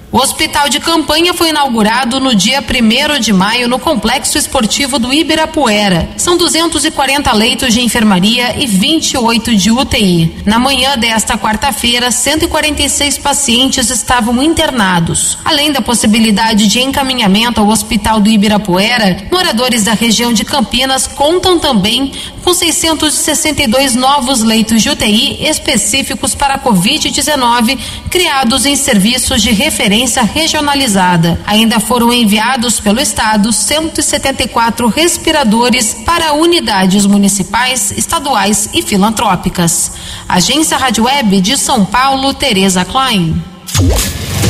O 0.10 0.20
hospital 0.20 0.70
de 0.70 0.80
campanha 0.80 1.34
foi 1.34 1.50
inaugurado 1.50 2.18
no 2.18 2.34
dia 2.34 2.64
1 2.64 3.20
de 3.20 3.34
maio 3.34 3.68
no 3.68 3.78
Complexo 3.78 4.38
Esportivo 4.38 4.98
do 4.98 5.14
Ibirapuera. 5.14 6.10
São 6.16 6.38
240 6.38 7.30
leitos 7.34 7.74
de 7.74 7.82
enfermaria 7.82 8.56
e 8.58 8.66
28 8.66 9.54
de 9.54 9.70
UTI. 9.70 10.44
Na 10.46 10.60
manhã 10.60 10.98
desta 10.98 11.38
quarta-feira, 11.38 12.10
146 12.10 13.18
pacientes 13.18 13.90
estavam 13.90 14.42
internados. 14.42 15.38
Além 15.44 15.74
da 15.74 15.82
possibilidade 15.82 16.68
de 16.68 16.80
encaminhamento 16.80 17.60
ao 17.60 17.68
Hospital 17.68 18.22
do 18.22 18.30
Ibirapuera, 18.30 19.28
moradores 19.30 19.84
da 19.84 19.94
região 19.94 20.32
de 20.32 20.46
Campinas 20.46 21.06
contam 21.06 21.60
também 21.60 22.14
com 22.46 22.54
662 22.54 23.94
novos 23.94 24.42
leitos 24.42 24.82
de 24.82 24.90
UTI 24.90 25.46
específicos 25.50 26.34
para 26.34 26.54
a 26.54 26.60
Covid-19, 26.60 27.78
criados 28.10 28.66
em 28.66 28.78
serviços 28.78 29.42
de 29.42 29.52
referência 29.52 29.97
regionalizada. 30.06 31.40
Ainda 31.46 31.80
foram 31.80 32.14
enviados 32.14 32.80
pelo 32.80 33.00
Estado 33.00 33.52
174 33.52 34.88
respiradores 34.88 35.96
para 36.06 36.34
unidades 36.34 37.06
municipais, 37.06 37.92
estaduais 37.92 38.70
e 38.74 38.82
filantrópicas. 38.82 39.92
Agência 40.28 40.78
Rádio 40.78 41.06
Web 41.06 41.42
de 41.42 41.58
São 41.58 41.86
Paulo, 41.86 42.34
Tereza 42.34 42.86
Klein. 42.86 43.42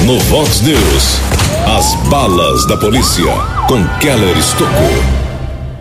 No 0.06 0.20
Vox 0.20 0.62
News, 0.62 1.20
as 1.78 1.96
balas 2.10 2.66
da 2.68 2.78
polícia 2.78 3.26
com 3.68 3.84
Keller 4.00 4.38
Estocou. 4.38 5.18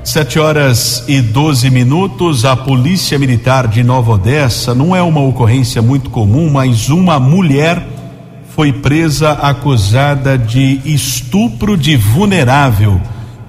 Sete 0.06 0.38
horas 0.38 1.02
e 1.08 1.20
12 1.20 1.68
minutos. 1.68 2.44
A 2.44 2.54
Polícia 2.54 3.18
Militar 3.18 3.66
de 3.66 3.82
Nova 3.82 4.12
Odessa 4.12 4.72
não 4.72 4.94
é 4.94 5.02
uma 5.02 5.20
ocorrência 5.20 5.82
muito 5.82 6.10
comum, 6.10 6.48
mas 6.48 6.88
uma 6.88 7.18
mulher 7.18 7.95
foi 8.56 8.72
presa 8.72 9.32
acusada 9.32 10.38
de 10.38 10.80
estupro 10.86 11.76
de 11.76 11.94
vulnerável, 11.94 12.98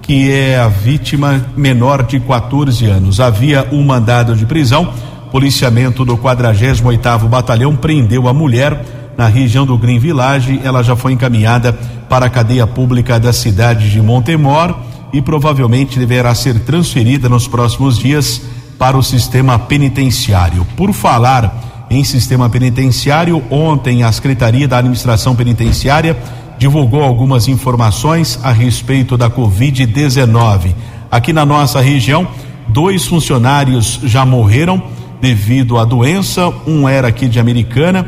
que 0.02 0.30
é 0.30 0.60
a 0.60 0.68
vítima 0.68 1.46
menor 1.56 2.02
de 2.02 2.20
14 2.20 2.84
anos. 2.84 3.18
Havia 3.18 3.66
um 3.72 3.82
mandado 3.82 4.36
de 4.36 4.44
prisão. 4.44 4.92
Policiamento 5.32 6.04
do 6.04 6.18
48º 6.18 7.26
Batalhão 7.26 7.74
prendeu 7.74 8.28
a 8.28 8.34
mulher 8.34 8.84
na 9.16 9.26
região 9.28 9.64
do 9.64 9.78
Green 9.78 9.98
Village. 9.98 10.60
Ela 10.62 10.82
já 10.82 10.94
foi 10.94 11.14
encaminhada 11.14 11.72
para 12.06 12.26
a 12.26 12.30
cadeia 12.30 12.66
pública 12.66 13.18
da 13.18 13.32
cidade 13.32 13.90
de 13.90 14.02
Montemor 14.02 14.78
e 15.10 15.22
provavelmente 15.22 15.98
deverá 15.98 16.34
ser 16.34 16.60
transferida 16.60 17.30
nos 17.30 17.48
próximos 17.48 17.98
dias 17.98 18.42
para 18.78 18.94
o 18.94 19.02
sistema 19.02 19.58
penitenciário. 19.58 20.66
Por 20.76 20.92
falar 20.92 21.67
em 21.90 22.04
sistema 22.04 22.50
penitenciário, 22.50 23.42
ontem 23.50 24.02
a 24.02 24.12
Secretaria 24.12 24.68
da 24.68 24.78
Administração 24.78 25.34
Penitenciária 25.34 26.16
divulgou 26.58 27.02
algumas 27.02 27.48
informações 27.48 28.38
a 28.42 28.52
respeito 28.52 29.16
da 29.16 29.30
Covid-19. 29.30 30.74
Aqui 31.10 31.32
na 31.32 31.46
nossa 31.46 31.80
região, 31.80 32.28
dois 32.68 33.06
funcionários 33.06 34.00
já 34.04 34.26
morreram 34.26 34.82
devido 35.20 35.78
à 35.78 35.84
doença. 35.84 36.52
Um 36.66 36.86
era 36.88 37.08
aqui 37.08 37.26
de 37.26 37.40
Americana, 37.40 38.06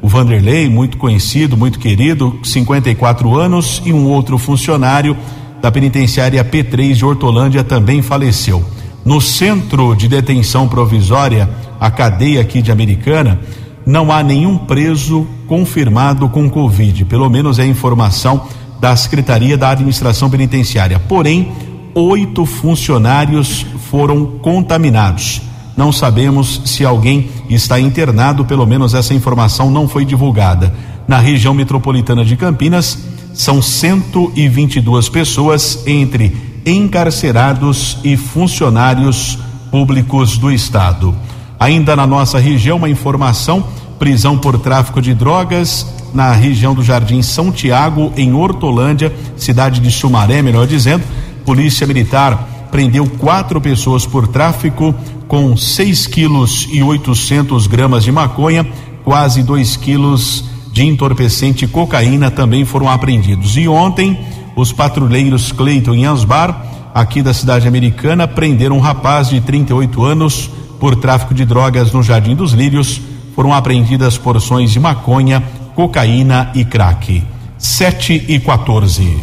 o 0.00 0.08
Vanderlei, 0.08 0.68
muito 0.68 0.96
conhecido, 0.96 1.56
muito 1.56 1.78
querido, 1.78 2.38
54 2.42 3.36
anos, 3.36 3.82
e 3.84 3.92
um 3.92 4.06
outro 4.06 4.38
funcionário 4.38 5.16
da 5.60 5.70
penitenciária 5.70 6.42
P3 6.44 6.94
de 6.94 7.04
Hortolândia 7.04 7.64
também 7.64 8.00
faleceu. 8.00 8.64
No 9.04 9.20
centro 9.20 9.94
de 9.94 10.08
detenção 10.08 10.68
provisória, 10.68 11.48
a 11.80 11.90
cadeia 11.90 12.40
aqui 12.40 12.60
de 12.60 12.72
Americana, 12.72 13.40
não 13.86 14.12
há 14.12 14.22
nenhum 14.22 14.58
preso 14.58 15.26
confirmado 15.46 16.28
com 16.28 16.50
Covid, 16.50 17.04
pelo 17.06 17.28
menos 17.30 17.58
é 17.58 17.62
a 17.62 17.66
informação 17.66 18.42
da 18.80 18.94
Secretaria 18.94 19.56
da 19.56 19.70
Administração 19.70 20.28
Penitenciária. 20.28 20.98
Porém, 20.98 21.50
oito 21.94 22.44
funcionários 22.44 23.66
foram 23.90 24.26
contaminados. 24.42 25.40
Não 25.76 25.92
sabemos 25.92 26.62
se 26.64 26.84
alguém 26.84 27.30
está 27.48 27.80
internado, 27.80 28.44
pelo 28.44 28.66
menos 28.66 28.94
essa 28.94 29.14
informação 29.14 29.70
não 29.70 29.88
foi 29.88 30.04
divulgada. 30.04 30.74
Na 31.06 31.18
região 31.18 31.54
metropolitana 31.54 32.24
de 32.24 32.36
Campinas, 32.36 32.98
são 33.32 33.62
122 33.62 35.08
pessoas 35.08 35.82
entre 35.86 36.36
encarcerados 36.66 37.98
e 38.02 38.16
funcionários 38.16 39.38
públicos 39.70 40.36
do 40.36 40.50
estado. 40.50 41.14
Ainda 41.58 41.96
na 41.96 42.06
nossa 42.06 42.38
região, 42.38 42.76
uma 42.76 42.88
informação: 42.88 43.64
prisão 43.98 44.38
por 44.38 44.58
tráfico 44.58 45.02
de 45.02 45.14
drogas 45.14 45.86
na 46.14 46.32
região 46.32 46.74
do 46.74 46.82
Jardim 46.82 47.20
São 47.22 47.50
Tiago, 47.52 48.12
em 48.16 48.32
Hortolândia, 48.32 49.12
cidade 49.36 49.80
de 49.80 49.90
Sumaré, 49.90 50.42
melhor 50.42 50.66
dizendo. 50.66 51.04
Polícia 51.44 51.86
Militar 51.86 52.68
prendeu 52.70 53.06
quatro 53.18 53.60
pessoas 53.60 54.06
por 54.06 54.28
tráfico 54.28 54.94
com 55.26 55.56
6 55.56 56.06
quilos 56.06 56.68
e 56.70 56.82
800 56.82 57.66
gramas 57.66 58.04
de 58.04 58.12
maconha, 58.12 58.66
quase 59.04 59.42
2 59.42 59.76
quilos 59.76 60.44
de 60.72 60.84
entorpecente 60.84 61.64
e 61.64 61.68
cocaína 61.68 62.30
também 62.30 62.64
foram 62.64 62.88
apreendidos. 62.88 63.56
E 63.56 63.68
ontem, 63.68 64.18
os 64.54 64.72
patrulheiros 64.72 65.52
Cleiton 65.52 65.94
e 65.94 66.04
Ansbar, 66.04 66.66
aqui 66.94 67.22
da 67.22 67.34
cidade 67.34 67.66
americana, 67.66 68.28
prenderam 68.28 68.76
um 68.76 68.80
rapaz 68.80 69.28
de 69.28 69.40
38 69.40 70.04
anos 70.04 70.50
por 70.78 70.96
tráfico 70.96 71.34
de 71.34 71.44
drogas 71.44 71.92
no 71.92 72.02
Jardim 72.02 72.34
dos 72.34 72.52
Lírios. 72.52 73.00
Foram 73.34 73.52
apreendidas 73.52 74.18
porções 74.18 74.70
de 74.70 74.80
maconha, 74.80 75.42
cocaína 75.74 76.50
e 76.54 76.64
crack. 76.64 77.22
7 77.58 78.24
e 78.28 78.38
14. 78.40 79.18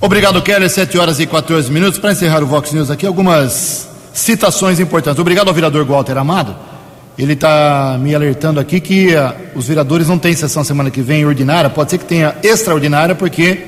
Obrigado, 0.00 0.40
Keller. 0.42 0.68
7 0.68 0.98
horas 0.98 1.20
e 1.20 1.26
14 1.26 1.70
minutos. 1.70 1.98
Para 1.98 2.12
encerrar 2.12 2.42
o 2.42 2.46
Vox 2.46 2.72
News 2.72 2.90
aqui, 2.90 3.06
algumas 3.06 3.88
citações 4.12 4.80
importantes. 4.80 5.20
Obrigado 5.20 5.48
ao 5.48 5.54
vereador 5.54 5.84
Walter 5.84 6.16
Amado 6.16 6.54
ele 7.22 7.34
está 7.34 7.98
me 8.00 8.14
alertando 8.14 8.58
aqui 8.58 8.80
que 8.80 9.14
uh, 9.14 9.34
os 9.54 9.66
vereadores 9.66 10.08
não 10.08 10.18
têm 10.18 10.34
sessão 10.34 10.64
semana 10.64 10.90
que 10.90 11.02
vem 11.02 11.26
ordinária, 11.26 11.68
pode 11.68 11.90
ser 11.90 11.98
que 11.98 12.04
tenha 12.06 12.34
extraordinária, 12.42 13.14
porque 13.14 13.58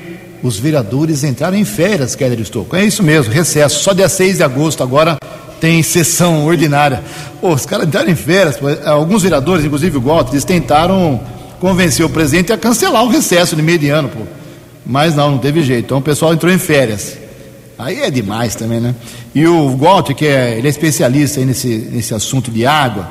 os 0.43 0.59
vereadores 0.59 1.23
entraram 1.23 1.57
em 1.57 1.65
férias, 1.65 2.15
Keller 2.15 2.41
Estouco. 2.41 2.75
É 2.75 2.85
isso 2.85 3.03
mesmo, 3.03 3.33
recesso. 3.33 3.83
Só 3.83 3.93
dia 3.93 4.09
6 4.09 4.39
de 4.39 4.43
agosto 4.43 4.83
agora 4.83 5.19
tem 5.63 5.81
sessão 5.81 6.45
ordinária. 6.45 7.05
Pô, 7.41 7.55
os 7.55 7.65
caras 7.65 7.87
entraram 7.87 8.11
em 8.11 8.17
férias. 8.17 8.57
Pô. 8.57 8.67
Alguns 8.85 9.23
vereadores, 9.23 9.65
inclusive 9.65 9.97
o 9.97 10.01
Walter, 10.01 10.33
eles 10.33 10.45
tentaram 10.45 11.21
convencer 11.61 12.05
o 12.05 12.09
presidente 12.09 12.53
a 12.53 12.59
cancelar 12.59 13.05
o 13.05 13.09
recesso 13.09 13.55
de 13.55 13.63
meio 13.63 13.79
de 13.79 13.89
ano, 13.89 14.09
pô. 14.09 14.23
Mas 14.85 15.15
não, 15.15 15.31
não 15.31 15.39
teve 15.39 15.63
jeito. 15.63 15.85
Então 15.85 15.99
o 15.99 16.03
pessoal 16.03 16.35
entrou 16.35 16.53
em 16.53 16.59
férias. 16.59 17.17
Aí 17.79 18.01
é 18.01 18.11
demais 18.11 18.57
também, 18.57 18.81
né? 18.81 18.93
E 19.33 19.47
o 19.47 19.77
Walter, 19.77 20.15
que 20.17 20.27
é, 20.27 20.59
ele 20.59 20.67
é 20.67 20.71
especialista 20.71 21.41
nesse, 21.45 21.69
nesse 21.93 22.13
assunto 22.13 22.51
de 22.51 22.67
água, 22.67 23.09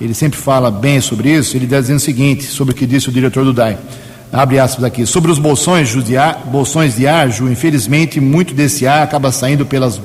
ele 0.00 0.14
sempre 0.14 0.38
fala 0.38 0.70
bem 0.70 1.00
sobre 1.00 1.32
isso, 1.32 1.56
ele 1.56 1.64
está 1.64 1.80
dizendo 1.80 1.96
o 1.96 2.00
seguinte, 2.00 2.44
sobre 2.44 2.74
o 2.74 2.76
que 2.76 2.86
disse 2.86 3.08
o 3.08 3.12
diretor 3.12 3.44
do 3.44 3.52
DAI, 3.52 3.76
abre 4.32 4.60
aspas 4.60 4.84
aqui, 4.84 5.04
sobre 5.04 5.32
os 5.32 5.38
bolsões 5.40 5.88
de 6.04 6.16
ar, 6.16 6.44
bolsões 6.46 6.94
de 6.94 7.08
ar, 7.08 7.28
Ju, 7.28 7.50
infelizmente 7.50 8.20
muito 8.20 8.54
desse 8.54 8.86
ar 8.86 9.02
acaba 9.02 9.32
saindo 9.32 9.66
pelas, 9.66 10.00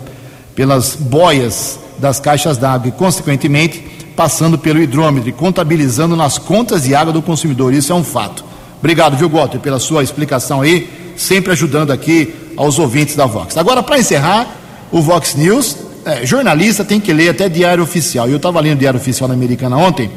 pelas 0.56 0.96
boias 0.96 1.80
das 1.98 2.20
caixas 2.20 2.58
d'água 2.58 2.90
e, 2.90 2.92
consequentemente, 2.92 3.84
passando 4.16 4.58
pelo 4.58 4.82
hidrômetro 4.82 5.30
e 5.30 5.34
contabilizando 5.34 6.16
nas 6.16 6.38
contas 6.38 6.84
de 6.84 6.94
água 6.94 7.12
do 7.12 7.22
consumidor, 7.22 7.74
isso 7.74 7.92
é 7.92 7.96
um 7.96 8.04
fato. 8.04 8.44
Obrigado, 8.80 9.18
viu, 9.18 9.30
Walter, 9.30 9.60
pela 9.60 9.80
sua 9.80 10.04
explicação 10.04 10.62
aí, 10.62 10.90
sempre 11.16 11.52
ajudando 11.52 11.92
aqui 11.92 12.34
aos 12.58 12.78
ouvintes 12.78 13.16
da 13.16 13.26
Vox. 13.26 13.58
Agora, 13.58 13.82
para 13.82 13.98
encerrar, 13.98 14.48
o 14.92 15.02
Vox 15.02 15.36
News 15.36 15.78
é, 16.06 16.26
jornalista 16.26 16.84
tem 16.84 17.00
que 17.00 17.14
ler 17.14 17.30
até 17.30 17.48
diário 17.48 17.84
oficial. 17.84 18.30
Eu 18.30 18.38
estava 18.38 18.60
lendo 18.60 18.80
diário 18.80 19.00
oficial 19.00 19.28
da 19.28 19.34
Americana 19.34 19.78
ontem 19.78 20.10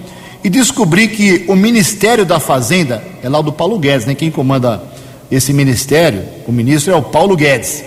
e 0.42 0.50
descobri 0.50 1.08
que 1.08 1.44
o 1.48 1.56
Ministério 1.56 2.24
da 2.24 2.40
Fazenda 2.40 3.02
é 3.22 3.28
lá 3.28 3.40
do 3.40 3.52
Paulo 3.52 3.78
Guedes, 3.78 4.06
né? 4.06 4.14
Quem 4.14 4.30
comanda 4.30 4.82
esse 5.30 5.52
ministério, 5.52 6.22
o 6.46 6.52
ministro 6.52 6.92
é 6.92 6.96
o 6.96 7.02
Paulo 7.02 7.36
Guedes. 7.36 7.84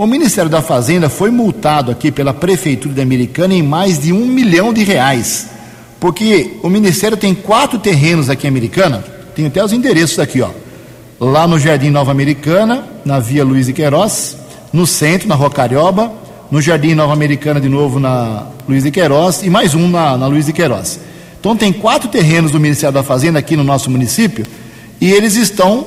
O 0.00 0.06
Ministério 0.06 0.50
da 0.50 0.62
Fazenda 0.62 1.10
foi 1.10 1.30
multado 1.30 1.90
aqui 1.90 2.10
pela 2.10 2.32
Prefeitura 2.32 2.94
da 2.94 3.02
Americana 3.02 3.52
em 3.52 3.62
mais 3.62 3.98
de 3.98 4.14
um 4.14 4.24
milhão 4.24 4.72
de 4.72 4.82
reais. 4.82 5.50
Porque 6.00 6.56
o 6.62 6.70
Ministério 6.70 7.18
tem 7.18 7.34
quatro 7.34 7.78
terrenos 7.78 8.30
aqui 8.30 8.46
em 8.46 8.48
Americana, 8.48 9.04
tem 9.36 9.44
até 9.44 9.62
os 9.62 9.74
endereços 9.74 10.18
aqui, 10.18 10.40
ó. 10.40 10.48
Lá 11.20 11.46
no 11.46 11.58
Jardim 11.58 11.90
Nova 11.90 12.10
Americana, 12.10 12.82
na 13.04 13.20
Via 13.20 13.44
Luiz 13.44 13.68
e 13.68 13.74
Queiroz, 13.74 14.38
no 14.72 14.86
centro, 14.86 15.28
na 15.28 15.34
Rua 15.34 15.50
Carioba, 15.50 16.10
no 16.50 16.62
Jardim 16.62 16.94
Nova 16.94 17.12
Americana, 17.12 17.60
de 17.60 17.68
novo 17.68 18.00
na 18.00 18.46
Luiz 18.66 18.84
de 18.84 18.90
Queiroz, 18.90 19.42
e 19.42 19.50
mais 19.50 19.74
um 19.74 19.86
na, 19.86 20.16
na 20.16 20.26
Luiz 20.26 20.46
de 20.46 20.54
Queiroz. 20.54 20.98
Então, 21.38 21.54
tem 21.54 21.74
quatro 21.74 22.08
terrenos 22.08 22.52
do 22.52 22.58
Ministério 22.58 22.94
da 22.94 23.02
Fazenda 23.02 23.38
aqui 23.38 23.54
no 23.54 23.64
nosso 23.64 23.90
município, 23.90 24.46
e 24.98 25.12
eles 25.12 25.36
estão 25.36 25.84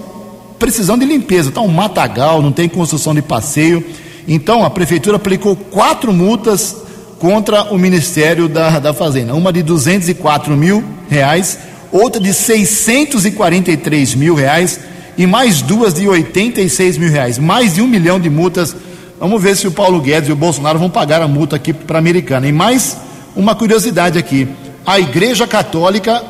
precisando 0.63 1.01
de 1.01 1.05
limpeza. 1.05 1.49
Está 1.49 1.59
um 1.59 1.67
matagal, 1.67 2.41
não 2.41 2.53
tem 2.53 2.69
construção 2.69 3.13
de 3.13 3.21
passeio. 3.21 3.83
Então, 4.25 4.63
a 4.63 4.69
Prefeitura 4.69 5.17
aplicou 5.17 5.57
quatro 5.57 6.13
multas 6.13 6.73
contra 7.19 7.63
o 7.63 7.77
Ministério 7.77 8.47
da, 8.47 8.79
da 8.79 8.93
Fazenda. 8.93 9.35
Uma 9.35 9.51
de 9.51 9.61
204 9.61 10.55
mil 10.55 10.81
reais, 11.09 11.59
outra 11.91 12.21
de 12.21 12.33
643 12.33 14.15
mil 14.15 14.35
reais 14.35 14.79
e 15.17 15.27
mais 15.27 15.61
duas 15.61 15.93
de 15.93 16.07
86 16.07 16.97
mil 16.97 17.11
reais. 17.11 17.37
Mais 17.37 17.73
de 17.73 17.81
um 17.81 17.87
milhão 17.87 18.17
de 18.17 18.29
multas 18.29 18.73
Vamos 19.19 19.41
ver 19.41 19.55
se 19.55 19.65
o 19.65 19.71
Paulo 19.71 20.01
Guedes 20.01 20.27
e 20.27 20.33
o 20.33 20.35
Bolsonaro 20.35 20.77
vão 20.77 20.89
pagar 20.89 21.21
a 21.21 21.29
multa 21.29 21.55
aqui 21.55 21.71
para 21.71 21.97
a 21.97 21.99
Americana. 21.99 22.45
E 22.45 22.51
mais 22.51 22.97
uma 23.37 23.55
curiosidade 23.55 24.19
aqui: 24.19 24.49
a 24.85 24.99
Igreja 24.99 25.47
Católica 25.47 26.21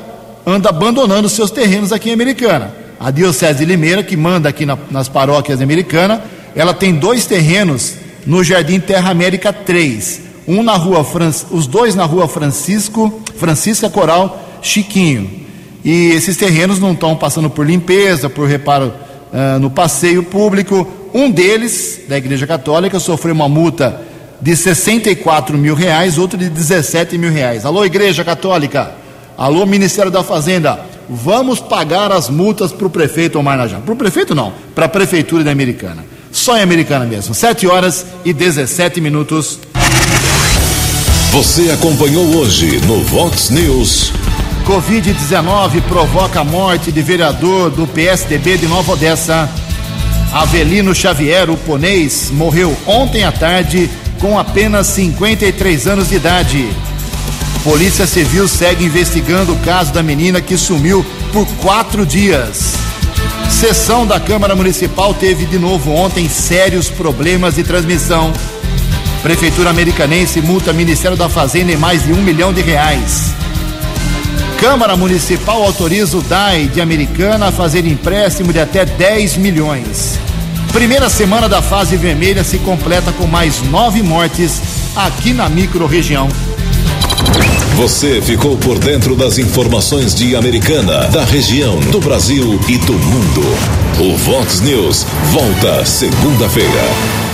anda 0.46 0.70
abandonando 0.70 1.28
seus 1.28 1.50
terrenos 1.50 1.92
aqui 1.92 2.12
em 2.12 2.14
Americana. 2.14 2.83
A 3.00 3.12
Diocese 3.12 3.60
de 3.60 3.66
Limeira, 3.66 4.04
que 4.04 4.16
manda 4.16 4.50
aqui 4.50 4.66
na, 4.66 4.78
nas 4.90 5.10
paróquias 5.10 5.62
americanas, 5.62 6.20
ela 6.56 6.74
tem 6.74 6.94
dois 6.94 7.26
terrenos 7.26 7.96
no 8.26 8.44
Jardim 8.44 8.80
Terra 8.80 9.10
América 9.10 9.52
3. 9.52 10.22
Um 10.48 10.62
na 10.62 10.76
rua 10.76 11.06
os 11.52 11.68
dois 11.68 11.96
na 11.96 12.06
rua 12.06 12.28
Francisco, 12.28 13.22
Francisca 13.38 13.90
Coral 13.90 14.42
Chiquinho. 14.62 15.30
E 15.84 16.12
esses 16.12 16.38
terrenos 16.38 16.80
não 16.80 16.94
estão 16.94 17.16
passando 17.16 17.50
por 17.50 17.66
limpeza, 17.66 18.30
por 18.30 18.48
reparo 18.48 18.94
uh, 19.34 19.60
no 19.60 19.70
passeio 19.70 20.24
público. 20.24 20.88
Um 21.14 21.30
deles, 21.30 22.02
da 22.08 22.18
Igreja 22.18 22.48
Católica, 22.48 23.00
sofreu 23.00 23.36
uma 23.36 23.50
multa 23.50 24.02
de 24.42 24.56
64 24.56 25.58
mil 25.58 25.76
reais, 25.76 26.18
outro 26.18 26.38
de 26.38 26.50
17 26.50 27.18
mil 27.18 27.32
reais. 27.32 27.66
Alô, 27.66 27.86
Igreja 27.86 28.24
Católica. 28.24 28.92
Alô, 29.38 29.66
Ministério 29.66 30.12
da 30.12 30.24
Fazenda. 30.24 30.80
Vamos 31.10 31.60
pagar 31.60 32.12
as 32.12 32.30
multas 32.30 32.72
para 32.72 32.88
o 32.88 32.90
prefeito 32.90 33.40
Omar 33.40 33.58
Najá. 33.58 33.80
Para 33.80 33.94
o 33.94 33.98
prefeito 33.98 34.34
não, 34.34 34.54
para 34.74 34.86
a 34.86 34.90
prefeitura 34.90 35.44
da 35.44 35.52
Americana. 35.52 36.06
Só 36.32 36.58
em 36.58 36.62
Americana 36.62 37.06
mesmo. 37.06 37.34
7 37.36 37.68
horas 37.68 38.06
e 38.26 38.34
17 38.34 39.00
minutos. 39.00 39.60
Você 41.32 41.72
acompanhou 41.72 42.26
hoje 42.38 42.80
no 42.86 43.02
Vox 43.04 43.50
News. 43.50 44.12
Covid-19 44.66 45.82
provoca 45.88 46.40
a 46.40 46.44
morte 46.44 46.92
de 46.92 47.02
vereador 47.02 47.70
do 47.70 47.86
PSDB 47.86 48.58
de 48.58 48.68
Nova 48.68 48.94
Odessa. 48.94 49.50
Avelino 50.32 50.96
Xavier, 50.96 51.50
o 51.50 51.58
ponês, 51.58 52.32
morreu 52.32 52.76
ontem 52.88 53.24
à 53.24 53.32
tarde 53.32 53.90
com 54.20 54.40
apenas 54.40 54.88
53 54.88 55.88
anos 55.88 56.10
de 56.10 56.16
idade. 56.16 56.70
Polícia 57.64 58.06
Civil 58.06 58.46
segue 58.46 58.84
investigando 58.84 59.54
o 59.54 59.60
caso 59.60 59.94
da 59.94 60.04
menina 60.04 60.42
que 60.42 60.58
sumiu 60.58 61.06
por 61.32 61.48
quatro 61.62 62.06
dias. 62.06 62.74
Sessão 63.50 64.06
da 64.06 64.20
Câmara 64.20 64.54
Municipal 64.54 65.14
teve 65.14 65.46
de 65.46 65.58
novo 65.58 65.94
ontem 65.94 66.28
sérios 66.28 66.90
problemas 66.90 67.56
de 67.56 67.64
transmissão. 67.64 68.34
Prefeitura 69.22 69.70
Americanense 69.70 70.42
multa 70.42 70.74
Ministério 70.74 71.16
da 71.16 71.30
Fazenda 71.30 71.72
em 71.72 71.78
mais 71.78 72.04
de 72.04 72.12
um 72.12 72.22
milhão 72.22 72.52
de 72.52 72.62
reais. 72.62 73.34
Câmara 74.60 74.98
Municipal 74.98 75.64
autoriza 75.64 76.18
o 76.18 76.22
DAI 76.22 76.68
de 76.68 76.82
Americana 76.82 77.48
a 77.48 77.52
fazer 77.52 77.86
empréstimo 77.86 78.52
de 78.52 78.60
até 78.60 78.84
10 78.84 79.38
milhões. 79.38 80.20
Primeira 80.74 81.10
semana 81.10 81.48
da 81.48 81.62
fase 81.62 81.96
vermelha 81.96 82.44
se 82.44 82.58
completa 82.58 83.14
com 83.14 83.26
mais 83.26 83.62
nove 83.62 84.04
mortes 84.04 84.62
aqui 84.98 85.34
na 85.34 85.48
microrregião. 85.48 86.28
Você 87.76 88.22
ficou 88.22 88.56
por 88.56 88.78
dentro 88.78 89.16
das 89.16 89.40
informações 89.40 90.14
de 90.14 90.36
Americana, 90.36 91.08
da 91.08 91.26
região, 91.26 91.80
do 91.80 92.00
Brasil 92.00 92.60
e 92.70 92.78
do 92.78 92.94
mundo. 92.94 93.42
O 94.00 94.16
Vox 94.16 94.62
News 94.62 95.06
volta 95.32 95.84
segunda-feira. 95.84 97.33